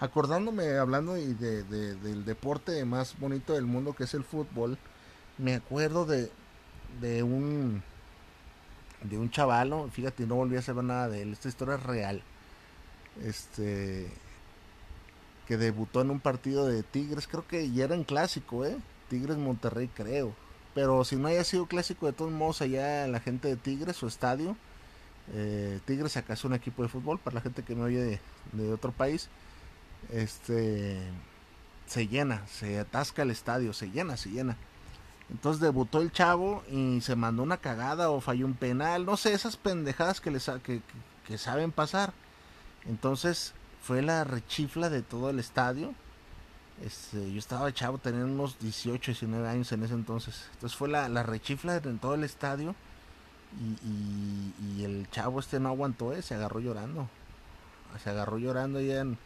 Acordándome, 0.00 0.76
hablando 0.76 1.14
de, 1.14 1.64
del 1.64 2.26
deporte 2.26 2.84
más 2.84 3.18
bonito 3.18 3.54
del 3.54 3.64
mundo 3.64 3.94
que 3.94 4.04
es 4.04 4.12
el 4.12 4.22
fútbol, 4.22 4.76
me 5.38 5.54
acuerdo 5.54 6.04
de, 6.04 6.30
de 7.00 7.22
un 7.22 7.82
de 9.00 9.16
un 9.16 9.30
chavalo, 9.30 9.88
fíjate, 9.90 10.26
no 10.26 10.34
volví 10.34 10.56
a 10.56 10.62
saber 10.62 10.84
nada 10.84 11.08
de 11.08 11.22
él, 11.22 11.32
esta 11.32 11.48
historia 11.48 11.76
es 11.76 11.82
real. 11.82 12.22
Este 13.22 14.12
que 15.46 15.56
debutó 15.56 16.00
en 16.00 16.10
un 16.10 16.20
partido 16.20 16.66
de 16.66 16.82
Tigres, 16.82 17.26
creo 17.26 17.46
que 17.46 17.70
ya 17.70 17.84
era 17.84 17.94
en 17.94 18.04
clásico, 18.04 18.64
eh. 18.64 18.76
Tigres 19.08 19.36
Monterrey, 19.36 19.88
creo. 19.88 20.34
Pero 20.74 21.04
si 21.04 21.16
no 21.16 21.28
haya 21.28 21.44
sido 21.44 21.66
clásico, 21.66 22.06
de 22.06 22.12
todos 22.12 22.32
modos, 22.32 22.60
allá 22.60 23.06
la 23.06 23.20
gente 23.20 23.48
de 23.48 23.56
Tigres, 23.56 23.96
su 23.96 24.06
estadio, 24.06 24.56
eh, 25.32 25.80
Tigres 25.84 26.16
acá 26.16 26.34
es 26.34 26.44
un 26.44 26.54
equipo 26.54 26.82
de 26.82 26.88
fútbol, 26.88 27.18
para 27.18 27.34
la 27.34 27.40
gente 27.40 27.62
que 27.62 27.74
me 27.74 27.82
oye 27.82 28.20
de, 28.52 28.72
otro 28.72 28.92
país, 28.92 29.28
este 30.12 31.00
se 31.86 32.08
llena, 32.08 32.46
se 32.48 32.78
atasca 32.80 33.22
el 33.22 33.30
estadio, 33.30 33.72
se 33.72 33.90
llena, 33.90 34.16
se 34.16 34.30
llena. 34.30 34.56
Entonces 35.30 35.60
debutó 35.60 36.00
el 36.00 36.12
chavo 36.12 36.62
y 36.70 37.00
se 37.00 37.16
mandó 37.16 37.42
una 37.42 37.56
cagada 37.58 38.10
o 38.10 38.20
falló 38.20 38.46
un 38.46 38.54
penal, 38.54 39.06
no 39.06 39.16
sé, 39.16 39.32
esas 39.32 39.56
pendejadas 39.56 40.20
que, 40.20 40.30
les, 40.30 40.50
que, 40.62 40.82
que, 41.26 41.38
saben 41.38 41.72
pasar. 41.72 42.12
Entonces 42.88 43.54
fue 43.86 44.02
la 44.02 44.24
rechifla 44.24 44.90
de 44.90 45.02
todo 45.02 45.30
el 45.30 45.38
estadio. 45.38 45.94
Este, 46.84 47.32
yo 47.32 47.38
estaba 47.38 47.72
chavo, 47.72 47.98
tenía 47.98 48.24
unos 48.24 48.58
18, 48.58 49.12
19 49.12 49.48
años 49.48 49.72
en 49.72 49.82
ese 49.82 49.94
entonces. 49.94 50.48
Entonces 50.54 50.76
fue 50.76 50.88
la, 50.88 51.08
la 51.08 51.22
rechifla 51.22 51.76
en 51.76 51.98
todo 51.98 52.14
el 52.14 52.24
estadio. 52.24 52.74
Y, 53.60 54.80
y, 54.80 54.84
el 54.84 55.08
chavo 55.10 55.40
este 55.40 55.60
no 55.60 55.68
aguantó, 55.68 56.12
eh, 56.12 56.20
se 56.20 56.34
agarró 56.34 56.60
llorando. 56.60 57.08
Se 58.02 58.10
agarró 58.10 58.38
llorando 58.38 58.80
ya 58.80 59.00
en, 59.00 59.16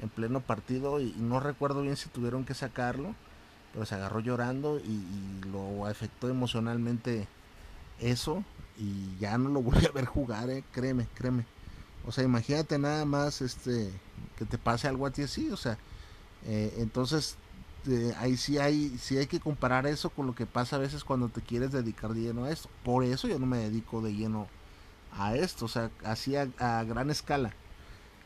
en 0.00 0.08
pleno 0.08 0.40
partido 0.40 1.00
y 1.00 1.14
no 1.16 1.40
recuerdo 1.40 1.82
bien 1.82 1.96
si 1.96 2.08
tuvieron 2.08 2.44
que 2.44 2.54
sacarlo 2.54 3.14
pero 3.72 3.86
se 3.86 3.94
agarró 3.94 4.20
llorando 4.20 4.78
y, 4.78 5.00
lo 5.50 5.86
afectó 5.86 6.28
emocionalmente 6.28 7.26
eso 7.98 8.44
y 8.78 9.16
ya 9.18 9.36
no 9.38 9.48
lo 9.50 9.62
volví 9.62 9.86
a 9.86 9.90
ver 9.90 10.04
jugar, 10.04 10.50
eh, 10.50 10.64
créeme, 10.72 11.06
créeme. 11.14 11.44
O 12.06 12.12
sea, 12.12 12.24
imagínate 12.24 12.78
nada 12.78 13.04
más 13.04 13.42
este 13.42 13.90
que 14.36 14.44
te 14.44 14.58
pase 14.58 14.88
algo 14.88 15.06
a 15.06 15.10
ti 15.10 15.22
así, 15.22 15.50
o 15.50 15.56
sea, 15.56 15.78
eh, 16.46 16.74
entonces 16.78 17.36
eh, 17.86 18.14
ahí 18.18 18.36
sí 18.36 18.58
hay 18.58 18.96
sí 18.98 19.18
hay 19.18 19.26
que 19.26 19.40
comparar 19.40 19.86
eso 19.86 20.10
con 20.10 20.26
lo 20.26 20.34
que 20.34 20.46
pasa 20.46 20.76
a 20.76 20.78
veces 20.78 21.04
cuando 21.04 21.28
te 21.28 21.40
quieres 21.42 21.72
dedicar 21.72 22.14
de 22.14 22.22
lleno 22.22 22.44
a 22.44 22.50
esto. 22.50 22.68
Por 22.84 23.04
eso 23.04 23.28
yo 23.28 23.38
no 23.38 23.46
me 23.46 23.58
dedico 23.58 24.00
de 24.00 24.14
lleno 24.14 24.48
a 25.12 25.34
esto, 25.34 25.66
o 25.66 25.68
sea, 25.68 25.90
así 26.04 26.36
a, 26.36 26.46
gran 26.84 27.10
escala, 27.10 27.52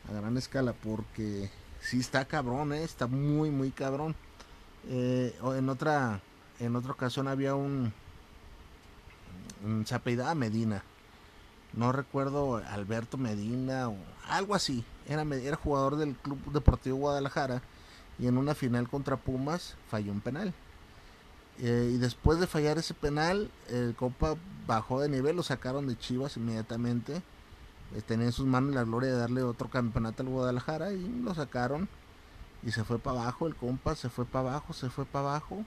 a 0.09 0.13
gran 0.13 0.37
escala, 0.37 0.73
porque 0.73 1.49
sí 1.81 1.99
está 1.99 2.25
cabrón, 2.25 2.73
eh, 2.73 2.83
está 2.83 3.07
muy 3.07 3.51
muy 3.51 3.71
cabrón. 3.71 4.15
En 4.87 5.69
otra 5.69 6.21
en 6.59 6.75
otra 6.75 6.91
ocasión 6.91 7.27
había 7.27 7.55
un, 7.55 7.91
un 9.63 9.85
Medina 10.35 10.83
no 11.75 11.91
recuerdo 11.91 12.57
Alberto 12.57 13.17
Medina 13.17 13.89
o 13.89 13.97
algo 14.29 14.55
así. 14.55 14.83
Era, 15.07 15.23
era 15.23 15.55
jugador 15.55 15.97
del 15.97 16.15
Club 16.15 16.39
Deportivo 16.51 16.97
Guadalajara 16.97 17.61
y 18.17 18.27
en 18.27 18.37
una 18.37 18.55
final 18.55 18.89
contra 18.89 19.17
Pumas 19.17 19.75
falló 19.89 20.11
un 20.11 20.21
penal. 20.21 20.53
Eh, 21.59 21.91
y 21.93 21.97
después 21.97 22.39
de 22.39 22.47
fallar 22.47 22.77
ese 22.77 22.93
penal 22.93 23.49
el 23.69 23.95
Copa 23.95 24.35
bajó 24.67 24.99
de 24.99 25.07
nivel 25.07 25.37
lo 25.37 25.43
sacaron 25.43 25.87
de 25.87 25.97
Chivas 25.97 26.37
inmediatamente. 26.37 27.21
Eh, 27.95 28.01
tenía 28.05 28.25
en 28.27 28.31
sus 28.31 28.45
manos 28.45 28.73
la 28.73 28.83
gloria 28.83 29.11
de 29.11 29.17
darle 29.17 29.43
otro 29.43 29.69
campeonato 29.69 30.23
al 30.23 30.29
Guadalajara 30.29 30.91
y 30.93 31.07
lo 31.23 31.33
sacaron. 31.35 31.87
Y 32.63 32.71
se 32.71 32.83
fue 32.83 32.97
para 32.99 33.21
abajo, 33.21 33.47
el 33.47 33.55
compa 33.55 33.95
se 33.95 34.09
fue 34.09 34.25
para 34.25 34.49
abajo, 34.49 34.73
se 34.73 34.89
fue 34.89 35.05
para 35.05 35.29
abajo. 35.29 35.63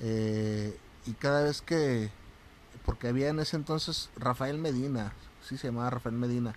Eh, 0.00 0.76
y 1.06 1.12
cada 1.12 1.42
vez 1.44 1.62
que, 1.62 2.10
porque 2.88 3.08
había 3.08 3.28
en 3.28 3.38
ese 3.38 3.54
entonces 3.54 4.08
Rafael 4.16 4.56
Medina, 4.56 5.12
sí 5.46 5.58
se 5.58 5.66
llamaba 5.66 5.90
Rafael 5.90 6.14
Medina, 6.14 6.54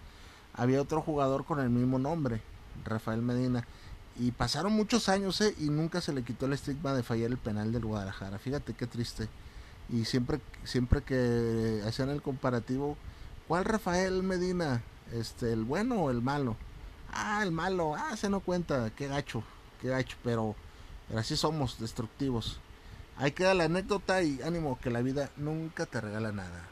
había 0.53 0.81
otro 0.81 1.01
jugador 1.01 1.43
con 1.43 1.59
el 1.59 1.69
mismo 1.69 1.99
nombre, 1.99 2.41
Rafael 2.85 3.21
Medina. 3.21 3.67
Y 4.17 4.31
pasaron 4.31 4.71
muchos 4.71 5.09
años 5.09 5.41
eh, 5.41 5.53
y 5.59 5.65
nunca 5.65 5.99
se 5.99 6.13
le 6.13 6.23
quitó 6.23 6.45
el 6.45 6.53
estigma 6.53 6.93
de 6.93 7.03
fallar 7.03 7.31
el 7.31 7.37
penal 7.37 7.73
del 7.73 7.83
Guadalajara. 7.83 8.39
Fíjate 8.39 8.73
qué 8.73 8.87
triste. 8.87 9.27
Y 9.89 10.05
siempre, 10.05 10.39
siempre 10.63 11.01
que 11.01 11.83
hacían 11.85 12.07
el 12.09 12.21
comparativo, 12.21 12.95
¿cuál 13.49 13.65
Rafael 13.65 14.23
Medina? 14.23 14.81
Este, 15.11 15.51
¿El 15.51 15.65
bueno 15.65 15.95
o 15.95 16.11
el 16.11 16.21
malo? 16.21 16.55
Ah, 17.11 17.41
el 17.43 17.51
malo, 17.51 17.93
ah, 17.97 18.15
se 18.15 18.29
no 18.29 18.39
cuenta, 18.39 18.89
qué 18.95 19.09
gacho, 19.09 19.43
qué 19.81 19.89
gacho, 19.89 20.15
pero, 20.23 20.55
así 21.13 21.35
somos, 21.35 21.77
destructivos. 21.77 22.61
Ahí 23.21 23.33
queda 23.33 23.53
la 23.53 23.65
anécdota 23.65 24.23
y 24.23 24.41
ánimo 24.41 24.79
que 24.81 24.89
la 24.89 25.03
vida 25.03 25.29
nunca 25.37 25.85
te 25.85 26.01
regala 26.01 26.31
nada. 26.31 26.70